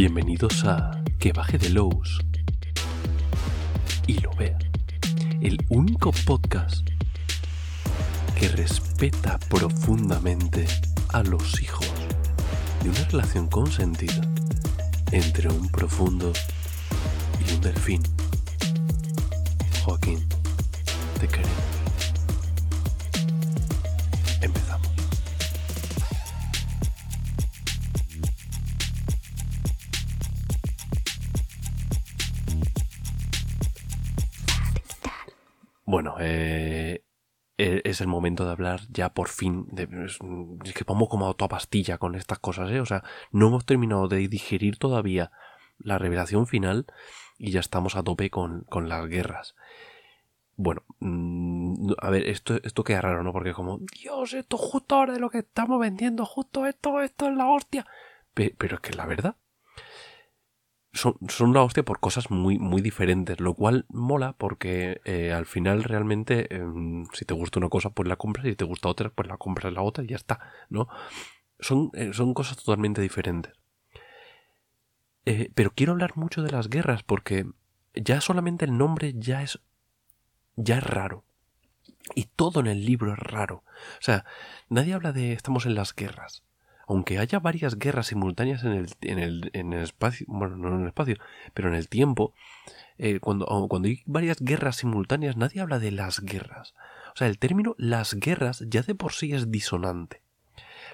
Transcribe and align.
Bienvenidos 0.00 0.64
a 0.64 1.02
Que 1.18 1.32
baje 1.32 1.58
de 1.58 1.70
Lowe's 1.70 2.20
y 4.06 4.20
lo 4.20 4.30
vea. 4.36 4.56
El 5.40 5.58
único 5.70 6.12
podcast 6.24 6.88
que 8.38 8.46
respeta 8.46 9.40
profundamente 9.48 10.68
a 11.08 11.24
los 11.24 11.60
hijos 11.60 11.90
de 12.84 12.90
una 12.90 13.04
relación 13.10 13.48
consentida 13.48 14.20
entre 15.10 15.48
un 15.48 15.68
profundo 15.68 16.32
y 17.44 17.54
un 17.54 17.60
delfín. 17.60 18.17
Es 37.90 38.00
el 38.00 38.06
momento 38.08 38.44
de 38.44 38.50
hablar 38.52 38.80
ya 38.90 39.10
por 39.10 39.28
fin. 39.28 39.66
De, 39.70 39.84
es, 40.06 40.18
es 40.64 40.74
que 40.74 40.84
vamos 40.84 41.08
como 41.08 41.28
a 41.28 41.34
toda 41.34 41.48
pastilla 41.48 41.98
con 41.98 42.14
estas 42.14 42.38
cosas, 42.38 42.70
¿eh? 42.70 42.80
O 42.80 42.86
sea, 42.86 43.02
no 43.32 43.48
hemos 43.48 43.64
terminado 43.64 44.08
de 44.08 44.28
digerir 44.28 44.76
todavía 44.78 45.30
la 45.78 45.98
revelación 45.98 46.46
final 46.46 46.86
y 47.38 47.50
ya 47.52 47.60
estamos 47.60 47.96
a 47.96 48.02
tope 48.02 48.30
con, 48.30 48.62
con 48.68 48.88
las 48.88 49.06
guerras. 49.08 49.54
Bueno, 50.56 50.82
mm, 50.98 51.92
a 52.02 52.10
ver, 52.10 52.26
esto, 52.26 52.58
esto 52.64 52.82
queda 52.82 53.00
raro, 53.00 53.22
¿no? 53.22 53.32
Porque 53.32 53.52
como, 53.52 53.78
Dios, 54.02 54.34
esto 54.34 54.56
justo 54.56 54.96
ahora 54.96 55.12
de 55.12 55.20
lo 55.20 55.30
que 55.30 55.38
estamos 55.38 55.78
vendiendo, 55.78 56.24
justo 56.24 56.66
esto, 56.66 57.00
esto 57.00 57.28
es 57.28 57.36
la 57.36 57.48
hostia. 57.48 57.86
Pe- 58.34 58.54
pero 58.58 58.76
es 58.76 58.80
que 58.80 58.92
la 58.94 59.06
verdad, 59.06 59.36
son, 60.98 61.16
son 61.28 61.54
la 61.54 61.62
hostia 61.62 61.84
por 61.84 62.00
cosas 62.00 62.30
muy, 62.30 62.58
muy 62.58 62.82
diferentes, 62.82 63.40
lo 63.40 63.54
cual 63.54 63.86
mola 63.88 64.32
porque 64.32 65.00
eh, 65.04 65.32
al 65.32 65.46
final 65.46 65.84
realmente 65.84 66.54
em, 66.54 67.06
si 67.12 67.24
te 67.24 67.34
gusta 67.34 67.60
una 67.60 67.68
cosa 67.68 67.90
pues 67.90 68.08
la 68.08 68.16
compras 68.16 68.46
y 68.46 68.50
si 68.50 68.56
te 68.56 68.64
gusta 68.64 68.88
otra 68.88 69.10
pues 69.10 69.28
la 69.28 69.36
compras 69.36 69.72
la 69.72 69.82
otra 69.82 70.02
y 70.02 70.08
ya 70.08 70.16
está, 70.16 70.40
¿no? 70.68 70.88
Son, 71.60 71.90
eh, 71.94 72.10
son 72.12 72.34
cosas 72.34 72.56
totalmente 72.56 73.00
diferentes. 73.00 73.52
Eh, 75.24 75.50
pero 75.54 75.72
quiero 75.74 75.92
hablar 75.92 76.16
mucho 76.16 76.42
de 76.42 76.50
las 76.50 76.68
guerras 76.68 77.02
porque 77.02 77.46
ya 77.94 78.20
solamente 78.20 78.64
el 78.64 78.76
nombre 78.76 79.14
ya 79.16 79.42
es 79.42 79.60
ya 80.56 80.78
es 80.78 80.84
raro. 80.84 81.24
Y 82.14 82.24
todo 82.24 82.60
en 82.60 82.66
el 82.66 82.84
libro 82.84 83.12
es 83.12 83.18
raro. 83.18 83.62
O 83.98 84.00
sea, 84.00 84.24
nadie 84.68 84.94
habla 84.94 85.12
de 85.12 85.32
estamos 85.32 85.66
en 85.66 85.74
las 85.74 85.94
guerras 85.94 86.42
aunque 86.88 87.18
haya 87.18 87.38
varias 87.38 87.78
guerras 87.78 88.06
simultáneas 88.06 88.64
en 88.64 88.72
el, 88.72 88.88
en 89.02 89.18
el, 89.18 89.50
en 89.52 89.74
el 89.74 89.82
espacio, 89.82 90.26
bueno, 90.28 90.56
no 90.56 90.74
en 90.74 90.82
el 90.82 90.86
espacio, 90.88 91.16
pero 91.52 91.68
en 91.68 91.74
el 91.74 91.88
tiempo, 91.88 92.32
eh, 92.96 93.20
cuando, 93.20 93.46
cuando 93.68 93.88
hay 93.88 94.02
varias 94.06 94.40
guerras 94.40 94.76
simultáneas, 94.76 95.36
nadie 95.36 95.60
habla 95.60 95.78
de 95.78 95.90
las 95.90 96.20
guerras. 96.20 96.74
O 97.12 97.16
sea, 97.16 97.26
el 97.26 97.38
término 97.38 97.74
las 97.76 98.14
guerras 98.14 98.64
ya 98.66 98.82
de 98.82 98.94
por 98.94 99.12
sí 99.12 99.34
es 99.34 99.50
disonante. 99.50 100.22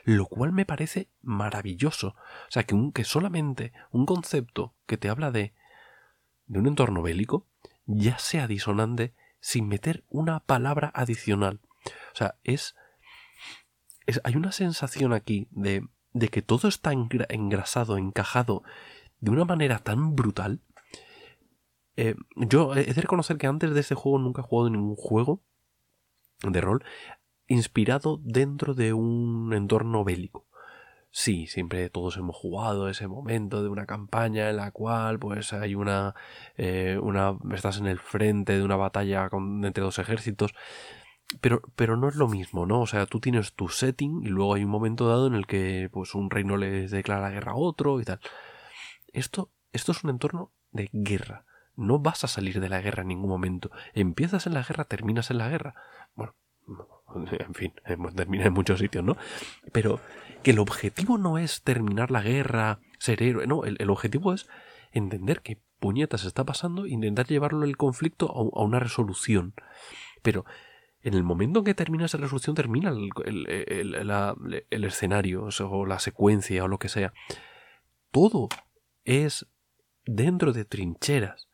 Lo 0.02 0.26
cual 0.26 0.52
me 0.52 0.66
parece 0.66 1.08
maravilloso. 1.22 2.08
O 2.08 2.50
sea, 2.50 2.64
que, 2.64 2.74
un, 2.74 2.92
que 2.92 3.04
solamente 3.04 3.72
un 3.92 4.04
concepto 4.04 4.74
que 4.86 4.98
te 4.98 5.08
habla 5.08 5.30
de, 5.30 5.54
de 6.46 6.58
un 6.58 6.66
entorno 6.66 7.02
bélico 7.02 7.46
ya 7.86 8.18
sea 8.18 8.48
disonante 8.48 9.14
sin 9.38 9.68
meter 9.68 10.02
una 10.08 10.40
palabra 10.40 10.90
adicional. 10.92 11.60
O 11.86 12.16
sea, 12.16 12.34
es 12.42 12.74
hay 14.22 14.36
una 14.36 14.52
sensación 14.52 15.12
aquí 15.12 15.48
de, 15.50 15.86
de 16.12 16.28
que 16.28 16.42
todo 16.42 16.69
está 16.69 16.92
engra, 16.92 17.27
engrasado, 17.28 17.98
encajado 17.98 18.62
de 19.20 19.30
una 19.30 19.44
manera 19.44 19.78
tan 19.78 20.14
brutal. 20.14 20.61
Eh, 21.96 22.14
yo 22.36 22.74
he 22.74 22.92
de 22.92 23.01
reconocer 23.01 23.39
que 23.39 23.46
antes 23.46 23.73
de 23.73 23.80
este 23.80 23.95
juego 23.95 24.18
nunca 24.18 24.42
he 24.42 24.45
jugado 24.45 24.70
ningún 24.70 24.96
juego 24.96 25.42
de 26.42 26.61
rol 26.61 26.84
inspirado 27.46 28.20
dentro 28.23 28.74
de 28.74 28.92
un 28.92 29.52
entorno 29.55 30.05
bélico. 30.05 30.46
Sí, 31.11 31.46
siempre 31.46 31.89
todos 31.90 32.17
hemos 32.17 32.34
jugado 32.34 32.89
ese 32.89 33.07
momento 33.07 33.62
de 33.62 33.68
una 33.68 33.86
campaña 33.86 34.51
en 34.51 34.57
la 34.57 34.73
cual 34.73 35.20
pues 35.20 35.52
hay 35.52 35.77
una, 35.77 36.17
eh, 36.57 36.98
una 37.01 37.39
estás 37.55 37.78
en 37.78 37.86
el 37.86 38.01
frente 38.01 38.55
de 38.57 38.64
una 38.64 38.74
batalla 38.74 39.28
con, 39.28 39.64
entre 39.64 39.84
dos 39.84 40.01
ejércitos 40.01 40.55
pero, 41.40 41.62
pero 41.77 41.96
no 41.96 42.08
es 42.08 42.17
lo 42.17 42.29
mismo, 42.29 42.67
¿no? 42.67 42.80
O 42.80 42.86
sea, 42.86 43.07
tú 43.07 43.20
tienes 43.20 43.52
tu 43.55 43.68
setting 43.68 44.23
y 44.23 44.29
luego 44.29 44.55
hay 44.55 44.64
un 44.64 44.70
momento 44.70 45.08
dado 45.08 45.27
en 45.27 45.35
el 45.35 45.46
que 45.46 45.89
pues 45.92 46.14
un 46.14 46.30
reino 46.30 46.57
le 46.57 46.89
declara 46.89 47.30
guerra 47.30 47.52
a 47.52 47.57
otro 47.57 48.01
y 48.01 48.05
tal. 48.05 48.20
Esto, 49.12 49.51
esto 49.73 49.92
es 49.92 50.05
un 50.05 50.11
entorno 50.11 50.52
de 50.73 50.90
guerra. 50.92 51.45
No 51.77 51.98
vas 51.98 52.24
a 52.24 52.29
salir 52.29 52.61
de 52.61 52.68
la 52.68 52.80
guerra 52.80 53.02
en 53.02 53.08
ningún 53.08 53.30
momento. 53.30 53.70
Empiezas 53.95 54.46
en 54.46 54.55
la 54.55 54.63
guerra, 54.63 54.84
terminas 54.84 55.30
en 55.30 55.39
la 55.39 55.48
guerra. 55.48 55.74
Bueno, 56.14 56.34
en 57.33 57.55
fin, 57.55 57.73
termina 58.14 58.45
en 58.45 58.52
muchos 58.52 58.79
sitios, 58.79 59.05
¿no? 59.05 59.17
Pero 59.73 60.01
que 60.42 60.52
el 60.52 60.58
objetivo 60.58 61.18
no 61.18 61.39
es 61.39 61.63
terminar 61.63 62.11
la 62.11 62.23
guerra, 62.23 62.80
ser 62.98 63.23
héroe, 63.23 63.46
no, 63.46 63.64
el, 63.64 63.77
el 63.80 63.90
objetivo 63.90 64.34
es 64.34 64.48
entender 64.92 65.40
qué 65.40 65.58
puñetas 65.80 66.24
está 66.24 66.45
pasando 66.45 66.84
e 66.84 66.90
intentar 66.90 67.27
llevarlo 67.27 67.64
el 67.64 67.77
conflicto 67.77 68.30
a, 68.30 68.61
a 68.61 68.64
una 68.64 68.79
resolución. 68.79 69.55
Pero 70.23 70.45
en 71.04 71.12
el 71.12 71.22
momento 71.22 71.60
en 71.60 71.66
que 71.66 71.74
termina 71.74 72.06
esa 72.06 72.16
resolución, 72.16 72.56
termina 72.56 72.88
el, 72.88 73.10
el, 73.26 73.46
el, 73.46 74.64
el, 74.70 74.84
escenario 74.84 75.48
o 75.60 75.86
la 75.86 75.98
secuencia 75.98 76.64
o 76.64 76.68
lo 76.68 76.78
que 76.78 76.88
sea. 76.88 77.12
Todo 78.10 78.48
es 79.04 79.46
dentro 80.06 80.54
de 80.54 80.64
trincheras. 80.64 81.50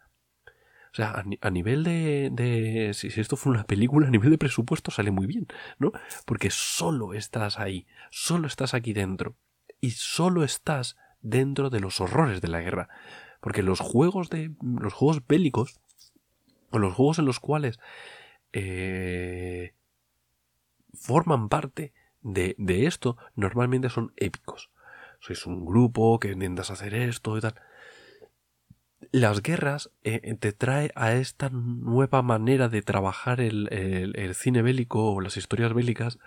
O 0.92 0.94
sea, 0.94 1.24
a, 1.40 1.50
nivel 1.50 1.82
de, 1.82 2.30
de 2.32 2.94
si, 2.94 3.10
si, 3.10 3.20
esto 3.20 3.36
fue 3.36 3.52
una 3.52 3.64
película, 3.64 4.06
a 4.06 4.10
nivel 4.10 4.30
de 4.30 4.38
presupuesto 4.38 4.92
sale 4.92 5.10
muy 5.10 5.26
bien, 5.26 5.48
¿no? 5.78 5.92
Porque 6.26 6.50
solo 6.50 7.12
estás 7.12 7.58
ahí, 7.58 7.86
solo 8.10 8.46
estás 8.46 8.72
aquí 8.72 8.92
dentro. 8.92 9.34
Y 9.80 9.90
solo 9.92 10.44
estás 10.44 10.96
dentro 11.22 11.70
de 11.70 11.80
los 11.80 12.00
horrores 12.00 12.40
de 12.40 12.48
la 12.48 12.60
guerra. 12.60 12.88
Porque 13.40 13.64
los 13.64 13.80
juegos 13.80 14.30
de. 14.30 14.52
los 14.62 14.92
juegos 14.92 15.26
bélicos. 15.26 15.80
O 16.70 16.78
los 16.78 16.94
juegos 16.94 17.18
en 17.18 17.24
los 17.24 17.40
cuales 17.40 17.80
eh, 18.52 19.74
forman 20.92 21.48
parte 21.48 21.92
de, 22.22 22.54
esto 22.86 23.16
normalmente 23.34 23.88
son 23.88 24.12
épicos. 24.16 24.70
Sois 25.20 25.46
un 25.46 25.64
grupo 25.64 26.18
que 26.18 26.32
intentas 26.32 26.70
hacer 26.70 26.94
esto 26.94 27.36
y 27.36 27.40
tal. 27.40 27.54
Las 29.12 29.42
guerras 29.42 29.90
eh, 30.02 30.36
te 30.38 30.52
trae 30.52 30.92
a 30.94 31.12
esta 31.14 31.48
nueva 31.50 32.22
manera 32.22 32.68
de 32.68 32.82
trabajar 32.82 33.40
el, 33.40 33.68
cine 34.34 34.62
bélico 34.62 35.12
o 35.12 35.20
las 35.20 35.36
historias 35.36 35.72
bélicas 35.72 36.18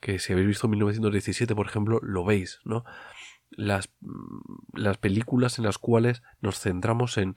que 0.00 0.18
si 0.18 0.32
habéis 0.32 0.48
visto 0.48 0.68
1917 0.68 1.54
por 1.54 1.66
ejemplo 1.66 2.00
lo 2.02 2.24
veis, 2.24 2.60
¿no? 2.64 2.84
Las, 3.50 3.90
las 4.72 4.96
películas 4.96 5.58
en 5.58 5.64
las 5.64 5.78
cuales 5.78 6.22
nos 6.40 6.58
centramos 6.58 7.18
en, 7.18 7.36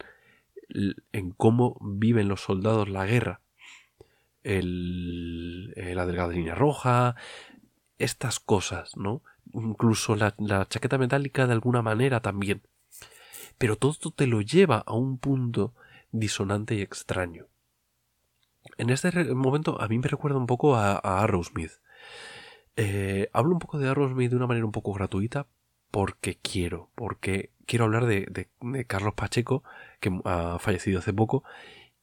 en 1.12 1.32
cómo 1.32 1.78
viven 1.82 2.28
los 2.28 2.42
soldados 2.42 2.90
la 2.90 3.06
guerra 3.06 3.42
el, 4.46 5.72
la 5.72 6.06
delgada 6.06 6.32
línea 6.32 6.56
roja, 6.56 7.16
estas 7.98 8.40
cosas, 8.40 8.96
¿no? 8.96 9.22
Incluso 9.54 10.16
la, 10.16 10.36
chaqueta 10.70 10.98
metálica 10.98 11.48
de 11.48 11.54
alguna 11.54 11.82
manera 11.82 12.22
también. 12.22 12.62
Pero 13.58 13.76
todo 13.76 13.92
esto 13.92 14.12
te 14.12 14.28
lo 14.28 14.42
lleva 14.42 14.84
a 14.86 14.94
un 14.94 15.18
punto 15.18 15.74
disonante 16.12 16.76
y 16.76 16.82
extraño. 16.82 17.48
En 18.78 18.90
este 18.90 19.12
momento 19.34 19.82
a 19.82 19.88
mí 19.88 19.98
me 19.98 20.08
recuerda 20.08 20.38
un 20.38 20.48
poco 20.48 20.76
a, 20.76 20.98
Arrowsmith. 20.98 21.72
Eh, 22.76 23.30
hablo 23.34 23.54
un 23.54 23.60
poco 23.60 23.80
de 23.80 23.90
Arrowsmith 23.90 24.30
de 24.30 24.36
una 24.36 24.48
manera 24.48 24.66
un 24.66 24.72
poco 24.72 24.94
gratuita 24.94 25.48
porque 25.92 26.38
quiero, 26.42 26.90
porque 26.96 27.52
quiero 27.66 27.86
hablar 27.86 28.06
de 28.06 28.50
Carlos 28.86 29.14
Pacheco, 29.14 29.64
que 30.02 30.12
ha 30.26 30.60
fallecido 30.60 31.00
hace 31.00 31.14
poco, 31.14 31.44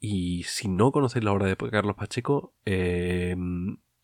y 0.05 0.43
si 0.43 0.67
no 0.67 0.91
conocéis 0.91 1.25
la 1.25 1.31
obra 1.31 1.47
de 1.47 1.57
Carlos 1.57 1.95
Pacheco, 1.95 2.53
eh, 2.67 3.37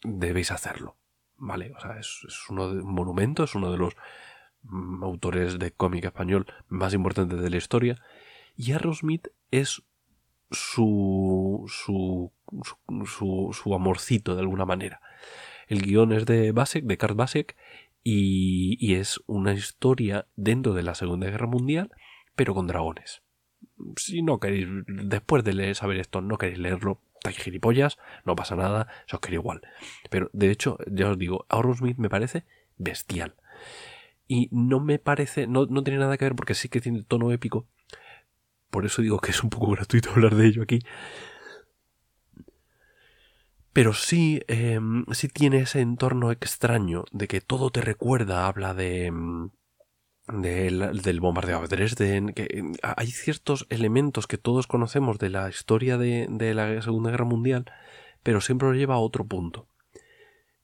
debéis 0.04 0.52
hacerlo. 0.52 0.96
¿Vale? 1.36 1.72
O 1.76 1.80
sea, 1.80 1.98
es, 1.98 2.20
es 2.26 2.48
uno 2.48 2.72
de 2.72 2.82
un 2.82 2.94
monumento, 2.94 3.42
es 3.42 3.56
uno 3.56 3.72
de 3.72 3.78
los 3.78 3.96
mm, 4.62 5.02
autores 5.02 5.58
de 5.58 5.72
cómic 5.72 6.04
español 6.04 6.46
más 6.68 6.94
importantes 6.94 7.40
de 7.40 7.50
la 7.50 7.56
historia. 7.56 8.00
Y 8.56 8.70
Aerosmith 8.70 9.26
es 9.50 9.82
su, 10.52 11.64
su, 11.66 12.32
su, 13.52 13.74
amorcito 13.74 14.36
de 14.36 14.40
alguna 14.40 14.64
manera. 14.64 15.00
El 15.66 15.82
guion 15.82 16.12
es 16.12 16.26
de 16.26 16.52
Basek, 16.52 16.84
de 16.84 16.96
Karl 16.96 17.16
Basek, 17.16 17.56
y 18.04 18.94
es 18.94 19.20
una 19.26 19.52
historia 19.52 20.28
dentro 20.36 20.74
de 20.74 20.84
la 20.84 20.94
Segunda 20.94 21.28
Guerra 21.28 21.48
Mundial, 21.48 21.90
pero 22.36 22.54
con 22.54 22.68
dragones 22.68 23.22
si 23.96 24.22
no 24.22 24.38
queréis, 24.38 24.68
después 24.86 25.44
de 25.44 25.52
leer, 25.52 25.74
saber 25.74 25.98
esto, 25.98 26.20
no 26.20 26.38
queréis 26.38 26.58
leerlo, 26.58 27.00
estáis 27.14 27.38
gilipollas, 27.38 27.98
no 28.24 28.36
pasa 28.36 28.56
nada, 28.56 28.88
se 29.06 29.16
os 29.16 29.20
quiere 29.20 29.36
igual. 29.36 29.62
Pero 30.10 30.30
de 30.32 30.50
hecho, 30.50 30.78
ya 30.90 31.10
os 31.10 31.18
digo, 31.18 31.46
Aerosmith 31.48 31.98
me 31.98 32.08
parece 32.08 32.44
bestial. 32.76 33.34
Y 34.26 34.48
no 34.52 34.80
me 34.80 34.98
parece, 34.98 35.46
no, 35.46 35.66
no 35.66 35.82
tiene 35.82 35.98
nada 36.00 36.16
que 36.18 36.24
ver 36.24 36.34
porque 36.34 36.54
sí 36.54 36.68
que 36.68 36.80
tiene 36.80 37.02
tono 37.02 37.32
épico. 37.32 37.66
Por 38.70 38.84
eso 38.84 39.00
digo 39.00 39.18
que 39.18 39.30
es 39.30 39.42
un 39.42 39.50
poco 39.50 39.70
gratuito 39.70 40.10
hablar 40.10 40.34
de 40.34 40.46
ello 40.46 40.62
aquí. 40.62 40.80
Pero 43.72 43.92
sí, 43.92 44.42
em, 44.48 45.04
sí 45.12 45.28
tiene 45.28 45.58
ese 45.58 45.80
entorno 45.80 46.32
extraño 46.32 47.04
de 47.12 47.28
que 47.28 47.40
todo 47.40 47.70
te 47.70 47.80
recuerda, 47.80 48.46
habla 48.46 48.74
de, 48.74 49.12
del 50.32 51.20
bombardeo 51.20 51.62
de 51.62 51.68
Dresden, 51.68 52.32
que 52.32 52.62
hay 52.82 53.06
ciertos 53.08 53.66
elementos 53.70 54.26
que 54.26 54.38
todos 54.38 54.66
conocemos 54.66 55.18
de 55.18 55.30
la 55.30 55.48
historia 55.48 55.98
de, 55.98 56.26
de 56.30 56.54
la 56.54 56.80
Segunda 56.82 57.10
Guerra 57.10 57.24
Mundial, 57.24 57.64
pero 58.22 58.40
siempre 58.40 58.68
lo 58.68 58.74
lleva 58.74 58.94
a 58.94 58.98
otro 58.98 59.24
punto. 59.26 59.68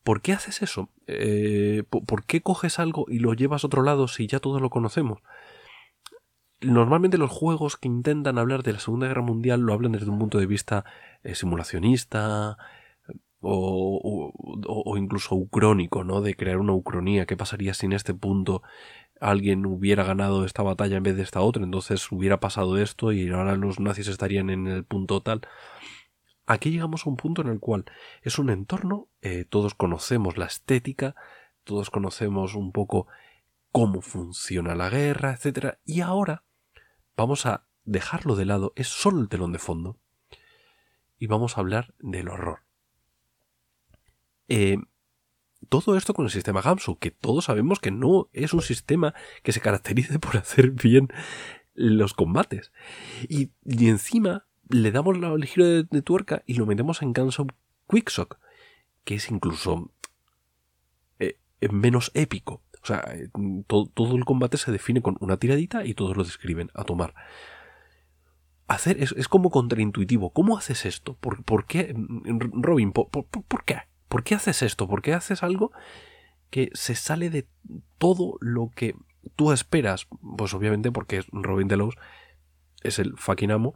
¿Por 0.05 0.21
qué 0.21 0.35
haces 0.35 0.61
eso? 0.63 0.91
Eh, 1.07 1.83
¿Por 1.89 2.27
qué 2.27 2.43
coges 2.43 2.79
algo 2.79 3.07
y 3.09 3.21
lo 3.21 3.33
llevas 3.33 3.65
a 3.65 3.69
otro 3.69 3.83
lado 3.83 4.07
si 4.07 4.27
ya 4.27 4.39
todos 4.39 4.61
lo 4.61 4.69
conocemos? 4.69 5.23
Normalmente 6.61 7.17
los 7.17 7.31
juegos 7.31 7.79
que 7.79 7.89
intentan 7.89 8.39
hablar 8.39 8.63
de 8.63 8.75
la 8.75 8.81
Segunda 8.81 9.09
Guerra 9.09 9.23
Mundial 9.23 9.61
lo 9.61 9.73
hablan 9.73 9.93
desde 9.93 10.11
un 10.11 10.19
punto 10.19 10.39
de 10.39 10.47
vista 10.47 10.85
eh, 11.23 11.35
simulacionista 11.35 12.59
o, 13.41 14.33
o, 14.67 14.97
incluso 14.97 15.35
ucrónico, 15.35 16.05
¿no? 16.05 16.21
De 16.21 16.35
crear 16.35 16.59
una 16.59 16.73
ucronía. 16.73 17.27
¿Qué 17.27 17.37
pasaría 17.37 17.75
si 17.75 17.87
en 17.87 17.93
este 17.93 18.15
punto 18.15 18.63
alguien 19.21 19.67
hubiera 19.67 20.05
ganado 20.05 20.45
esta 20.45 20.63
batalla 20.63 20.97
en 20.97 21.03
vez 21.03 21.17
de 21.17 21.23
esta 21.23 21.41
otra? 21.41 21.63
Entonces 21.63 22.11
hubiera 22.13 22.41
pasado 22.41 22.79
esto 22.79 23.13
y 23.13 23.31
ahora 23.31 23.57
los 23.57 23.81
nazis 23.81 24.09
estarían 24.09 24.51
en 24.51 24.67
el 24.67 24.85
punto 24.85 25.21
tal 25.21 25.43
aquí 26.47 26.71
llegamos 26.71 27.07
a 27.07 27.11
un 27.11 27.17
punto 27.17 27.43
en 27.43 27.49
el 27.49 27.61
cual 27.61 27.85
es 28.23 28.39
un 28.39 28.51
entorno, 28.51 29.09
eh, 29.23 29.45
todos 29.45 29.75
conocemos 29.75 30.37
la 30.37 30.47
estética, 30.47 31.15
todos 31.65 31.91
conocemos 31.91 32.55
un 32.55 32.73
poco 32.73 33.07
cómo 33.73 34.03
funciona 34.03 34.75
la 34.75 34.91
guerra, 34.91 35.33
etc. 35.33 35.79
Y 35.85 36.01
ahora 36.01 36.45
vamos 37.17 37.47
a 37.47 37.67
dejarlo 37.85 38.37
de 38.37 38.45
lado, 38.45 38.73
es 38.77 38.89
solo 38.89 39.21
el 39.21 39.29
telón 39.29 39.53
de 39.53 39.59
fondo, 39.59 39.99
y 41.19 41.27
vamos 41.27 41.57
a 41.57 41.61
hablar 41.61 41.95
del 41.99 42.29
horror. 42.29 42.61
Eh, 44.49 44.79
todo 45.69 45.97
esto 45.97 46.15
con 46.15 46.25
el 46.25 46.31
sistema 46.31 46.63
Gamsu, 46.63 46.97
que 46.97 47.11
todos 47.11 47.47
sabemos 47.47 47.81
que 47.81 47.91
no 47.91 48.29
es 48.33 48.53
un 48.55 48.63
sistema 48.63 49.15
que 49.43 49.53
se 49.53 49.61
caracterice 49.61 50.19
por 50.21 50.37
hacer 50.37 50.71
bien 50.71 51.09
los 51.75 52.15
combates. 52.15 52.73
Y, 53.29 53.51
y 53.65 53.89
encima 53.89 54.47
le 54.69 54.91
damos 54.91 55.17
el 55.17 55.45
giro 55.45 55.67
de, 55.67 56.03
tuerca 56.03 56.43
y 56.47 56.55
lo 56.55 56.67
metemos 56.67 57.03
en 57.03 57.13
Guns 57.13 57.39
Quicksock, 57.89 58.39
que 59.05 59.17
es 59.17 59.31
incluso 59.31 59.91
eh, 61.19 61.39
menos 61.71 62.11
épico. 62.15 62.63
O 62.83 62.87
sea, 62.87 63.03
eh, 63.15 63.31
todo 63.67 64.17
el 64.17 64.25
combate 64.25 64.59
se 64.59 64.73
define 64.73 65.01
con 65.01 65.17
una 65.21 65.39
tiradita 65.39 65.85
y 65.85 65.95
todos 65.95 66.17
lo 66.17 66.25
describen 66.25 66.71
a 66.75 66.85
tomar. 66.85 67.15
Hacer 68.67 69.03
es, 69.03 69.29
como 69.29 69.51
contraintuitivo. 69.51 70.33
¿Cómo 70.33 70.57
haces 70.57 70.87
esto? 70.87 71.17
¿Por, 71.17 71.67
qué, 71.67 71.95
Robin? 72.53 72.93
Por, 72.93 73.65
qué? 73.65 73.83
¿Por 74.15 74.23
qué 74.23 74.37
haces 74.37 74.63
esto? 74.63 74.87
¿Por 74.87 75.03
qué 75.03 75.13
haces 75.13 75.43
algo 75.43 75.73
que 76.49 76.71
se 76.73 76.95
sale 76.95 77.31
de 77.31 77.49
todo 77.99 78.37
lo 78.41 78.71
que 78.73 78.95
tú 79.35 79.51
esperas? 79.51 80.07
Pues 80.39 80.55
obviamente 80.55 80.93
porque 80.93 81.25
Robin 81.33 81.67
Delos 81.67 81.97
es 82.85 83.01
el 83.01 83.17
fucking 83.17 83.51
amo 83.51 83.75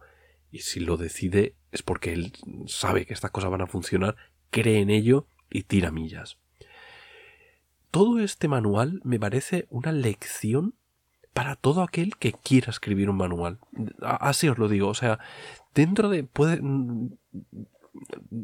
y 0.53 0.61
si 0.61 0.79
lo 0.79 0.97
decide 0.97 1.57
es 1.73 1.83
porque 1.83 2.13
él 2.13 2.33
sabe 2.69 3.05
que 3.05 3.15
estas 3.15 3.33
cosas 3.33 3.51
van 3.51 3.63
a 3.63 3.67
funcionar, 3.67 4.15
cree 4.51 4.79
en 4.79 4.91
ello 4.91 5.27
y 5.51 5.65
tira 5.65 5.91
millas. 5.91 6.39
Todo 7.91 8.21
este 8.21 8.47
manual 8.47 9.01
me 9.03 9.19
parece 9.19 9.67
una 9.71 9.91
lección 9.91 10.77
para 11.33 11.57
todo 11.57 11.83
aquel 11.83 12.17
que 12.17 12.33
quiera 12.33 12.71
escribir 12.71 13.11
un 13.11 13.17
manual. 13.17 13.59
Así 14.03 14.49
os 14.49 14.57
lo 14.57 14.69
digo, 14.69 14.87
o 14.87 14.95
sea, 14.95 15.19
dentro 15.75 16.09
de... 16.09 16.23
Puede, 16.23 16.61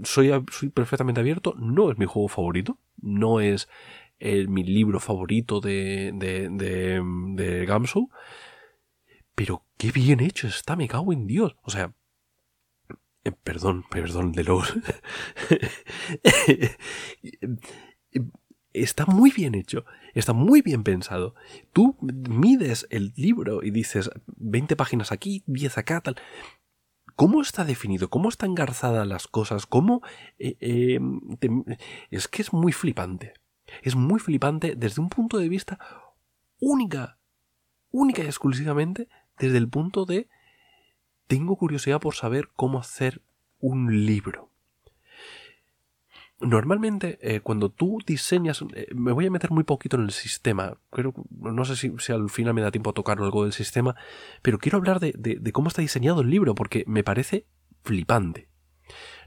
soy, 0.05 0.31
soy 0.51 0.69
perfectamente 0.71 1.21
abierto, 1.21 1.55
no 1.59 1.91
es 1.91 1.99
mi 1.99 2.07
juego 2.07 2.29
favorito, 2.29 2.79
no 3.01 3.41
es 3.41 3.69
mi 4.21 4.63
libro 4.65 5.01
favorito 5.01 5.61
de, 5.61 6.13
de, 6.15 6.49
de, 6.49 7.03
de 7.35 7.67
pero 9.35 9.65
qué 9.77 9.91
bien 9.91 10.21
hecho 10.21 10.47
está, 10.47 10.77
me 10.77 10.89
cago 10.89 11.13
en 11.13 11.27
Dios. 11.27 11.57
O 11.63 11.71
sea, 11.71 11.93
eh, 13.25 13.33
perdón, 13.33 13.85
perdón 13.91 14.33
de 14.33 14.45
los... 14.45 14.73
está 18.73 19.07
muy 19.07 19.31
bien 19.31 19.55
hecho, 19.55 19.85
está 20.15 20.33
muy 20.33 20.61
bien 20.63 20.85
pensado. 20.85 21.35
Tú 21.73 21.97
mides 22.01 22.87
el 22.91 23.13
libro 23.17 23.63
y 23.63 23.71
dices 23.71 24.11
20 24.27 24.77
páginas 24.77 25.11
aquí, 25.11 25.43
10 25.47 25.79
acá, 25.79 26.01
tal. 26.01 26.17
¿Cómo 27.17 27.43
está 27.43 27.65
definido? 27.65 28.11
¿Cómo 28.11 28.29
están 28.29 28.51
engarzadas 28.51 29.07
las 29.07 29.29
cosas? 29.29 29.67
¿Cómo...? 29.67 30.03
Eh, 30.39 30.57
eh, 30.61 31.01
es 32.11 32.29
que 32.29 32.43
es 32.43 32.53
muy 32.53 32.73
flipante. 32.73 33.35
Es 33.83 33.95
muy 33.95 34.21
flipante 34.21 34.75
desde 34.77 35.01
un 35.01 35.09
punto 35.09 35.39
de 35.39 35.49
vista 35.49 35.79
única, 36.61 37.19
única 37.91 38.23
y 38.23 38.27
exclusivamente 38.27 39.09
desde 39.39 39.59
el 39.59 39.69
punto 39.69 40.05
de 40.05 40.29
tengo 41.27 41.57
curiosidad 41.57 42.01
por 42.01 42.15
saber 42.15 42.51
cómo 42.55 42.79
hacer 42.79 43.23
un 43.61 44.07
libro. 44.07 44.51
Normalmente, 46.45 47.19
eh, 47.23 47.41
cuando 47.41 47.71
tú 47.71 47.99
diseñas, 48.07 48.63
eh, 48.75 48.89
me 48.95 49.13
voy 49.13 49.27
a 49.27 49.31
meter 49.31 49.51
muy 49.51 49.65
poquito 49.65 49.97
en 49.97 50.03
el 50.03 50.11
sistema, 50.11 50.79
creo, 50.91 51.15
no 51.31 51.65
sé 51.65 51.77
si, 51.77 52.13
al 52.13 52.31
final 52.31 52.55
me 52.55 52.63
da 52.63 52.71
tiempo 52.71 52.91
a 52.91 52.95
tocar 52.95 53.19
algo 53.19 53.45
del 53.45 53.53
sistema, 53.53 53.97
pero 54.43 54.59
quiero 54.59 54.79
hablar 54.79 55.01
de, 55.01 55.13
de 55.13 55.53
cómo 55.53 55.69
está 55.69 55.83
diseñado 55.83 56.21
el 56.21 56.31
libro, 56.31 56.55
porque 56.55 56.85
me 56.87 57.03
parece 57.03 57.47
flipante. 57.83 58.49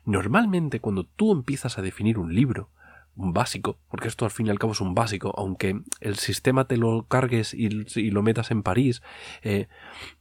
Normalmente, 0.06 0.80
cuando 0.80 1.06
tú 1.06 1.31
empiezas 1.31 1.78
a 1.78 1.81
definir 1.81 2.18
un 2.18 2.34
libro, 2.34 2.72
un 3.18 3.34
básico, 3.34 3.80
porque 3.90 4.08
esto 4.08 4.25
al 4.25 4.31
fin 4.31 4.48
y 4.48 4.50
al 4.50 4.60
cabo 4.60 4.74
es 4.74 4.81
un 4.81 4.94
básico, 4.94 5.34
aunque 5.38 5.81
el 6.00 6.16
sistema 6.18 6.68
te 6.68 6.78
lo 6.78 7.08
cargues 7.08 7.54
y, 7.54 7.69
lo 8.12 8.22
metas 8.22 8.52
en 8.52 8.64
París, 8.64 9.02
eh, 9.42 9.68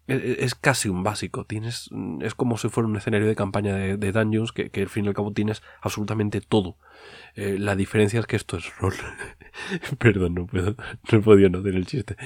e, 0.09 0.15
e, 0.15 0.45
es, 0.45 0.55
casi 0.55 0.89
un 0.89 1.03
básico. 1.03 1.45
Tienes, 1.45 1.91
es 2.21 2.35
como 2.35 2.57
si 2.57 2.69
fuera 2.69 2.89
un 2.89 2.97
escenario 2.97 3.27
de 3.27 3.37
campaña 3.37 3.75
de, 3.75 4.13
Dungeons, 4.13 4.53
que, 4.53 4.71
al 4.75 4.89
fin 4.89 5.05
y 5.05 5.09
al 5.09 5.15
cabo 5.15 5.33
tienes 5.33 5.63
absolutamente 5.83 6.41
todo. 6.41 6.79
Eh, 7.35 7.59
la 7.59 7.77
diferencia 7.77 8.19
es 8.19 8.27
que 8.27 8.37
esto 8.37 8.57
es 8.57 8.77
rol. 8.79 8.95
Perdón, 9.99 10.35
no 10.35 10.47
puedo, 10.47 10.75
no 11.11 11.19
he 11.19 11.23
podido 11.23 11.51
no 11.51 11.59
hacer 11.59 11.75
el 11.75 11.87
chiste. 11.87 12.17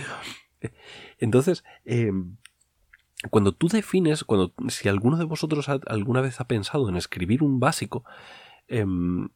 Entonces, 1.19 1.65
em, 1.85 2.37
cuando 3.29 3.53
tú 3.53 3.69
defines, 3.69 4.25
cuando 4.25 4.55
si 4.69 4.89
alguno 4.89 5.17
de 5.17 5.25
vosotros 5.25 5.69
alguna 5.69 6.21
vez 6.21 6.41
ha 6.41 6.47
pensado 6.47 6.89
en 6.89 6.97
escribir 6.97 7.43
un 7.43 7.61
básico, 7.61 8.05
em, 8.69 9.29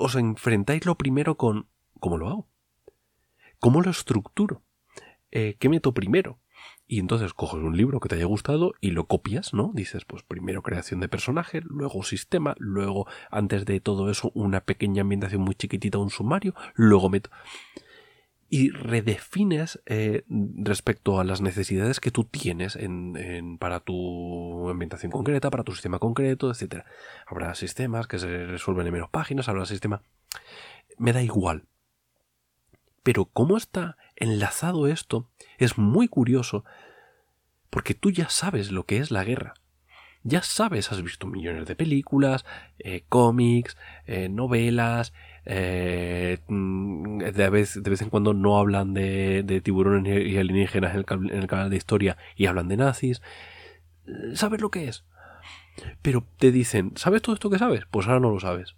os 0.00 0.16
enfrentáis 0.16 0.86
lo 0.86 0.96
primero 0.96 1.36
con 1.36 1.68
¿cómo 2.00 2.16
lo 2.16 2.28
hago? 2.28 2.48
¿Cómo 3.58 3.82
lo 3.82 3.90
estructuro? 3.90 4.62
Eh, 5.30 5.56
¿Qué 5.58 5.68
meto 5.68 5.92
primero? 5.92 6.40
Y 6.86 6.98
entonces 6.98 7.34
coges 7.34 7.62
un 7.62 7.76
libro 7.76 8.00
que 8.00 8.08
te 8.08 8.14
haya 8.16 8.24
gustado 8.24 8.72
y 8.80 8.90
lo 8.92 9.06
copias, 9.06 9.52
¿no? 9.52 9.70
Dices, 9.74 10.06
pues 10.06 10.22
primero 10.22 10.62
creación 10.62 11.00
de 11.00 11.08
personaje, 11.08 11.60
luego 11.62 12.02
sistema, 12.02 12.54
luego, 12.58 13.06
antes 13.30 13.66
de 13.66 13.78
todo 13.80 14.10
eso, 14.10 14.32
una 14.34 14.62
pequeña 14.62 15.02
ambientación 15.02 15.42
muy 15.42 15.54
chiquitita, 15.54 15.98
un 15.98 16.10
sumario, 16.10 16.54
luego 16.74 17.10
meto 17.10 17.30
y 18.52 18.70
redefines 18.70 19.80
eh, 19.86 20.24
respecto 20.28 21.20
a 21.20 21.24
las 21.24 21.40
necesidades 21.40 22.00
que 22.00 22.10
tú 22.10 22.24
tienes 22.24 22.74
en, 22.74 23.58
para 23.58 23.78
tu 23.78 24.68
ambientación 24.68 25.12
concreta, 25.12 25.50
para 25.50 25.62
tu 25.62 25.70
sistema 25.70 26.00
concreto, 26.00 26.50
etc. 26.50 26.84
Habrá 27.28 27.54
sistemas 27.54 28.08
que 28.08 28.18
se 28.18 28.46
resuelven 28.46 28.88
en 28.88 28.92
menos 28.92 29.08
páginas, 29.08 29.48
habrá 29.48 29.64
sistema... 29.66 30.02
Me 30.98 31.12
da 31.12 31.22
igual. 31.22 31.68
Pero 33.04 33.26
cómo 33.26 33.56
está 33.56 33.96
enlazado 34.16 34.88
esto 34.88 35.30
es 35.58 35.78
muy 35.78 36.08
curioso 36.08 36.64
porque 37.70 37.94
tú 37.94 38.10
ya 38.10 38.28
sabes 38.28 38.72
lo 38.72 38.84
que 38.84 38.98
es 38.98 39.12
la 39.12 39.22
guerra. 39.22 39.54
Ya 40.22 40.42
sabes, 40.42 40.92
has 40.92 41.02
visto 41.02 41.26
millones 41.26 41.66
de 41.66 41.74
películas, 41.74 42.44
eh, 42.78 43.04
cómics, 43.08 43.78
eh, 44.06 44.28
novelas, 44.28 45.14
eh, 45.46 46.38
mm, 46.46 47.18
de, 47.18 47.50
vez, 47.50 47.82
de 47.82 47.88
vez 47.88 48.02
en 48.02 48.10
cuando 48.10 48.34
no 48.34 48.58
hablan 48.58 48.92
de, 48.92 49.60
tiburones 49.64 50.26
y 50.26 50.36
alienígenas 50.36 50.94
en 50.94 51.30
el, 51.30 51.46
canal 51.46 51.70
de 51.70 51.76
historia 51.76 52.18
y 52.36 52.46
hablan 52.46 52.68
de 52.68 52.76
nazis. 52.76 53.22
¿Sabes 54.34 54.60
lo 54.60 54.70
que 54.70 54.88
es? 54.88 55.04
Pero 56.02 56.26
te 56.38 56.52
dicen, 56.52 56.92
¿sabes 56.96 57.22
todo 57.22 57.34
esto 57.34 57.48
que 57.48 57.58
sabes? 57.58 57.84
Pues 57.90 58.06
ahora 58.06 58.20
no 58.20 58.30
lo 58.30 58.40
sabes. 58.40 58.76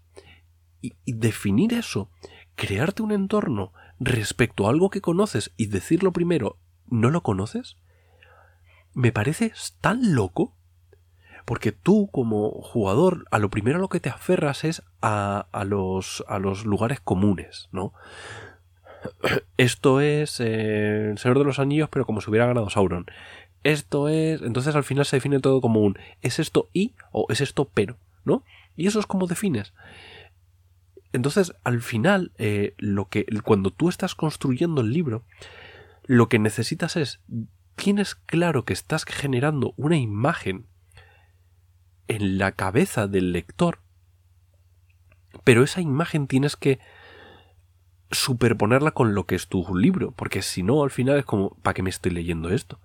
y 0.80 1.12
definir 1.12 1.74
eso, 1.74 2.10
crearte 2.56 3.02
un 3.02 3.12
entorno 3.12 3.72
respecto 4.00 4.66
a 4.66 4.70
algo 4.70 4.90
que 4.90 5.00
conoces 5.00 5.52
y 5.56 5.66
decirlo 5.66 6.12
primero, 6.12 6.58
¿no 6.88 7.10
lo 7.10 7.22
conoces? 7.22 7.76
Me 8.94 9.12
parece 9.12 9.52
tan 9.80 10.14
loco 10.14 10.56
porque 11.44 11.72
tú, 11.72 12.08
como 12.12 12.50
jugador, 12.50 13.24
a 13.30 13.38
lo 13.38 13.50
primero 13.50 13.78
lo 13.78 13.88
que 13.88 14.00
te 14.00 14.10
aferras 14.10 14.64
es 14.64 14.82
a, 15.00 15.46
a, 15.52 15.64
los, 15.64 16.24
a 16.28 16.38
los 16.38 16.64
lugares 16.64 17.00
comunes, 17.00 17.68
¿no? 17.72 17.92
esto 19.56 20.00
es 20.00 20.40
eh, 20.40 21.10
El 21.10 21.18
Señor 21.18 21.38
de 21.38 21.44
los 21.44 21.58
Anillos, 21.58 21.88
pero 21.90 22.06
como 22.06 22.20
si 22.20 22.30
hubiera 22.30 22.46
ganado 22.46 22.70
Sauron. 22.70 23.06
Esto 23.64 24.08
es. 24.08 24.42
Entonces 24.42 24.74
al 24.74 24.84
final 24.84 25.04
se 25.04 25.16
define 25.16 25.40
todo 25.40 25.60
como 25.60 25.80
un 25.80 25.98
¿es 26.20 26.38
esto 26.38 26.68
y 26.72 26.94
o 27.12 27.26
es 27.28 27.40
esto 27.40 27.70
pero? 27.72 27.96
¿No? 28.24 28.42
Y 28.76 28.86
eso 28.86 28.98
es 29.00 29.06
como 29.06 29.26
defines. 29.26 29.72
Entonces, 31.12 31.54
al 31.62 31.82
final, 31.82 32.32
eh, 32.38 32.74
lo 32.78 33.08
que, 33.08 33.26
cuando 33.44 33.70
tú 33.70 33.90
estás 33.90 34.14
construyendo 34.14 34.80
el 34.80 34.92
libro, 34.92 35.24
lo 36.04 36.30
que 36.30 36.38
necesitas 36.38 36.96
es, 36.96 37.20
tienes 37.76 38.14
claro 38.14 38.64
que 38.64 38.72
estás 38.72 39.04
generando 39.04 39.74
una 39.76 39.98
imagen 39.98 40.66
en 42.14 42.38
la 42.38 42.52
cabeza 42.52 43.06
del 43.06 43.32
lector, 43.32 43.78
pero 45.44 45.62
esa 45.62 45.80
imagen 45.80 46.26
tienes 46.26 46.56
que 46.56 46.78
superponerla 48.10 48.90
con 48.90 49.14
lo 49.14 49.24
que 49.24 49.34
es 49.34 49.48
tu 49.48 49.74
libro, 49.74 50.12
porque 50.12 50.42
si 50.42 50.62
no, 50.62 50.82
al 50.82 50.90
final 50.90 51.18
es 51.18 51.24
como, 51.24 51.56
¿para 51.62 51.74
qué 51.74 51.82
me 51.82 51.90
estoy 51.90 52.12
leyendo 52.12 52.50
esto? 52.50 52.78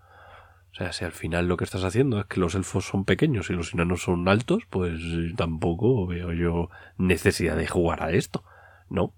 O 0.72 0.76
sea, 0.76 0.94
si 0.94 1.04
al 1.04 1.12
final 1.12 1.48
lo 1.48 1.58
que 1.58 1.66
estás 1.66 1.84
haciendo 1.84 2.20
es 2.20 2.26
que 2.28 2.40
los 2.40 2.56
elfos 2.56 2.86
son 2.86 3.04
pequeños 3.04 3.50
y 3.50 3.54
los 3.54 3.74
enanos 3.74 4.04
son 4.04 4.28
altos, 4.30 4.64
pues 4.70 5.02
tampoco 5.36 6.08
veo 6.08 6.32
yo 6.34 6.70
necesidad 6.98 7.58
de 7.58 7.68
jugar 7.68 8.04
a 8.04 8.12
esto, 8.12 8.44
¿no? 8.90 9.14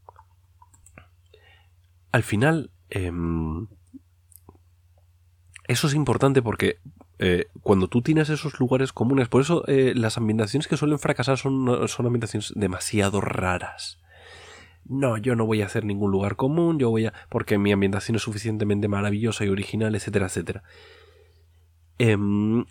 Al 2.12 2.24
final, 2.24 2.72
em, 2.90 3.68
eso 5.68 5.88
es 5.88 5.94
importante 5.94 6.42
porque 6.42 6.80
eh, 7.20 7.48
cuando 7.62 7.90
tú 7.90 8.02
tienes 8.02 8.30
esos 8.30 8.60
lugares 8.60 8.94
comunes, 8.94 9.28
por 9.28 9.42
eso 9.42 9.64
eh, 9.68 9.94
las 9.96 10.18
ambientaciones 10.18 10.68
que 10.68 10.78
suelen 10.78 11.00
fracasar 11.00 11.38
son, 11.38 11.88
son 11.90 12.06
ambientaciones 12.06 12.54
demasiado 12.56 13.20
raras. 13.20 14.00
No, 14.86 15.18
yo 15.18 15.36
no 15.36 15.46
voy 15.46 15.62
a 15.62 15.66
hacer 15.66 15.86
ningún 15.86 16.12
lugar 16.12 16.36
común, 16.38 16.80
yo 16.80 16.90
voy 16.90 17.06
a. 17.06 17.14
porque 17.30 17.58
mi 17.58 17.72
ambientación 17.72 18.16
es 18.16 18.24
suficientemente 18.24 18.88
maravillosa 18.88 19.46
y 19.46 19.50
original, 19.50 19.94
etcétera, 19.94 20.28
etcétera. 20.28 20.64
Em, 22.00 22.66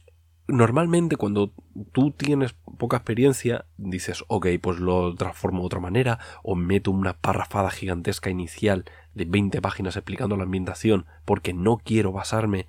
normalmente 0.49 1.17
cuando 1.17 1.53
tú 1.93 2.11
tienes 2.11 2.57
poca 2.79 2.97
experiencia, 2.97 3.67
dices, 3.77 4.25
ok, 4.29 4.47
pues 4.61 4.81
lo 4.81 5.15
transformo 5.15 5.61
de 5.61 5.67
otra 5.67 5.81
manera, 5.81 6.19
o 6.43 6.57
meto 6.57 6.91
una 6.91 7.19
parrafada 7.19 7.71
gigantesca 7.71 8.31
inicial 8.31 8.87
de 9.15 9.27
20 9.27 9.61
páginas 9.61 9.97
explicando 9.97 10.37
la 10.37 10.45
ambientación, 10.45 11.07
porque 11.25 11.53
no 11.53 11.77
quiero 11.77 12.13
basarme 12.13 12.67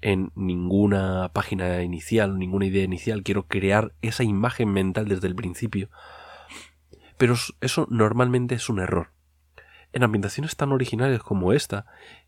en 0.00 0.30
ninguna 0.34 1.30
página 1.32 1.82
inicial, 1.82 2.38
ninguna 2.38 2.66
idea 2.66 2.84
inicial, 2.84 3.22
quiero 3.22 3.46
crear 3.46 3.94
esa 4.02 4.24
imagen 4.24 4.72
mental 4.72 5.08
desde 5.08 5.28
el 5.28 5.34
principio. 5.34 5.90
Pero 7.16 7.34
eso 7.60 7.86
normalmente 7.90 8.54
es 8.54 8.68
un 8.68 8.78
error. 8.78 9.12
En 9.92 10.02
ambientaciones 10.02 10.56
tan 10.56 10.72
originales 10.72 11.22
como 11.22 11.52
esta, 11.52 11.86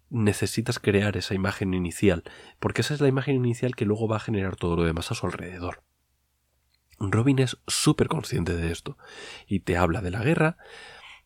necesitas 0.09 0.79
crear 0.79 1.17
esa 1.17 1.35
imagen 1.35 1.73
inicial, 1.73 2.25
porque 2.59 2.81
esa 2.81 2.95
es 2.95 3.01
la 3.01 3.09
imagen 3.09 3.37
inicial 3.37 3.77
que 3.77 3.85
luego 3.85 4.09
va 4.09 4.17
a 4.17 4.21
generar 4.21 4.57
todo 4.57 4.77
lo 4.77 4.85
demás 4.85 5.11
a 5.11 5.15
su 5.15 5.27
alrededor. 5.27 5.83
Robin 6.99 7.39
es 7.39 7.57
súper 7.67 8.09
consciente 8.09 8.55
de 8.55 8.71
esto 8.73 8.99
y 9.47 9.61
te 9.61 9.77
habla 9.77 10.03
de 10.03 10.11
la 10.11 10.23
guerra, 10.23 10.59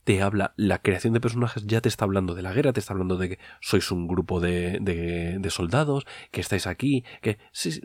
te 0.05 0.23
habla, 0.23 0.53
la 0.57 0.81
creación 0.81 1.15
de 1.15 1.21
personajes 1.21 1.67
ya 1.67 1.81
te 1.81 1.89
está 1.89 2.05
hablando 2.05 2.35
de 2.35 2.43
la 2.43 2.53
guerra, 2.53 2.73
te 2.73 2.81
está 2.81 2.93
hablando 2.93 3.17
de 3.17 3.31
que 3.31 3.39
sois 3.61 3.91
un 3.91 4.07
grupo 4.07 4.39
de, 4.39 4.79
de, 4.81 5.51
soldados, 5.51 6.07
que 6.31 6.41
estáis 6.41 6.67
aquí, 6.67 7.05
que 7.23 7.39
sí, 7.53 7.81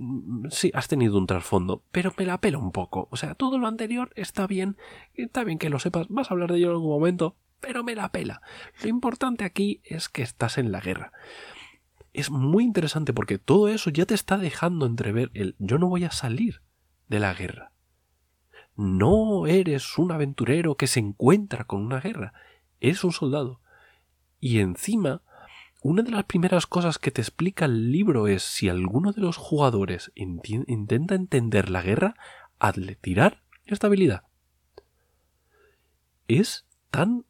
sí, 0.50 0.72
has 0.74 0.88
tenido 0.88 1.18
un 1.18 1.28
trasfondo, 1.28 1.84
pero 1.92 2.14
me 2.18 2.26
la 2.26 2.40
pela 2.40 2.58
un 2.58 2.72
poco. 2.72 3.08
O 3.12 3.18
sea, 3.18 3.36
todo 3.36 3.58
lo 3.58 3.68
anterior 3.68 4.12
está 4.16 4.48
bien, 4.48 4.78
está 5.14 5.44
bien 5.44 5.58
que 5.58 5.70
lo 5.70 5.80
sepas, 5.80 6.08
vas 6.10 6.30
a 6.30 6.34
hablar 6.34 6.52
de 6.52 6.58
ello 6.58 6.68
en 6.68 6.74
algún 6.74 6.92
momento, 6.92 7.38
pero 7.62 7.84
me 7.84 7.96
la 7.96 8.12
pela. 8.12 8.42
Lo 8.84 8.90
importante 8.90 9.46
aquí 9.46 9.82
es 9.84 10.10
que 10.10 10.22
estás 10.22 10.58
en 10.58 10.72
la 10.72 10.82
guerra. 10.82 11.14
Es 12.12 12.32
muy 12.32 12.64
interesante 12.64 13.14
porque 13.14 13.38
todo 13.38 13.70
eso 13.70 13.90
ya 13.92 14.06
te 14.06 14.14
está 14.14 14.38
dejando 14.38 14.86
entrever 14.86 15.32
el 15.34 15.56
yo 15.60 15.78
no 15.78 15.88
voy 15.88 16.04
a 16.04 16.12
salir 16.12 16.62
de 17.08 17.20
la 17.20 17.34
guerra. 17.34 17.72
No 18.80 19.46
eres 19.46 19.98
un 19.98 20.10
aventurero 20.14 20.76
que 20.76 20.88
se 20.88 21.02
encuentra 21.02 21.66
con 21.66 21.82
una 21.82 22.00
guerra, 22.00 22.32
eres 22.80 23.04
un 23.04 23.12
soldado. 23.12 23.60
Y 24.40 24.60
encima, 24.60 25.22
una 25.82 26.02
de 26.02 26.12
las 26.12 26.24
primeras 26.24 26.66
cosas 26.66 26.98
que 26.98 27.12
te 27.12 27.20
explica 27.20 27.66
el 27.66 27.92
libro 27.92 28.30
es 28.30 28.42
si 28.42 28.70
alguno 28.70 29.12
de 29.12 29.20
los 29.20 29.36
jugadores 29.36 30.14
intenta 30.16 31.16
entender 31.16 31.70
la 31.70 31.82
guerra, 31.82 32.16
hazle 32.58 32.96
tirar 32.96 33.44
estabilidad. 33.66 34.24
Es 36.30 36.66
tan 36.90 37.26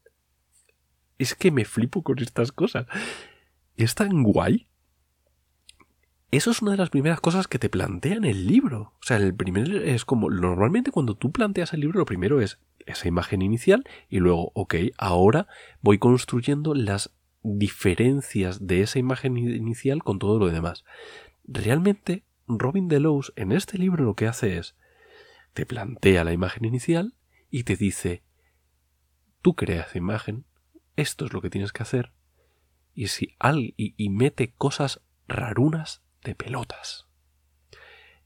es 1.18 1.34
que 1.34 1.50
me 1.50 1.64
flipo 1.64 2.04
con 2.04 2.20
estas 2.20 2.52
cosas. 2.52 2.86
Es 3.76 3.96
tan 3.96 4.22
guay. 4.22 4.68
Eso 6.30 6.52
es 6.52 6.62
una 6.62 6.72
de 6.72 6.76
las 6.76 6.90
primeras 6.90 7.20
cosas 7.20 7.48
que 7.48 7.58
te 7.58 7.68
plantea 7.68 8.14
en 8.14 8.24
el 8.24 8.46
libro. 8.46 8.92
O 9.00 9.02
sea, 9.02 9.16
el 9.16 9.34
primer 9.34 9.68
es 9.88 10.04
como, 10.04 10.30
normalmente 10.30 10.92
cuando 10.92 11.16
tú 11.16 11.32
planteas 11.32 11.72
el 11.72 11.80
libro, 11.80 11.98
lo 11.98 12.06
primero 12.06 12.40
es 12.40 12.60
esa 12.86 13.08
imagen 13.08 13.42
inicial 13.42 13.84
y 14.08 14.18
luego, 14.18 14.52
ok, 14.54 14.74
ahora 14.96 15.48
voy 15.80 15.98
construyendo 15.98 16.74
las 16.74 17.12
diferencias 17.42 18.66
de 18.66 18.82
esa 18.82 18.98
imagen 18.98 19.36
inicial 19.36 20.02
con 20.02 20.18
todo 20.18 20.38
lo 20.38 20.48
demás. 20.48 20.84
Realmente, 21.44 22.24
Robin 22.46 22.88
Delos 22.88 23.32
en 23.36 23.52
este 23.52 23.78
libro 23.78 24.04
lo 24.04 24.14
que 24.14 24.26
hace 24.26 24.58
es, 24.58 24.76
te 25.52 25.66
plantea 25.66 26.24
la 26.24 26.32
imagen 26.32 26.64
inicial 26.64 27.14
y 27.50 27.64
te 27.64 27.76
dice, 27.76 28.22
tú 29.42 29.54
creas 29.54 29.96
imagen, 29.96 30.44
esto 30.96 31.24
es 31.24 31.32
lo 31.32 31.40
que 31.40 31.50
tienes 31.50 31.72
que 31.72 31.82
hacer. 31.82 32.12
Y 32.94 33.08
si 33.08 33.34
al 33.38 33.74
y, 33.76 34.08
mete 34.10 34.52
cosas 34.52 35.00
rarunas 35.26 36.02
de 36.24 36.34
pelotas. 36.34 37.06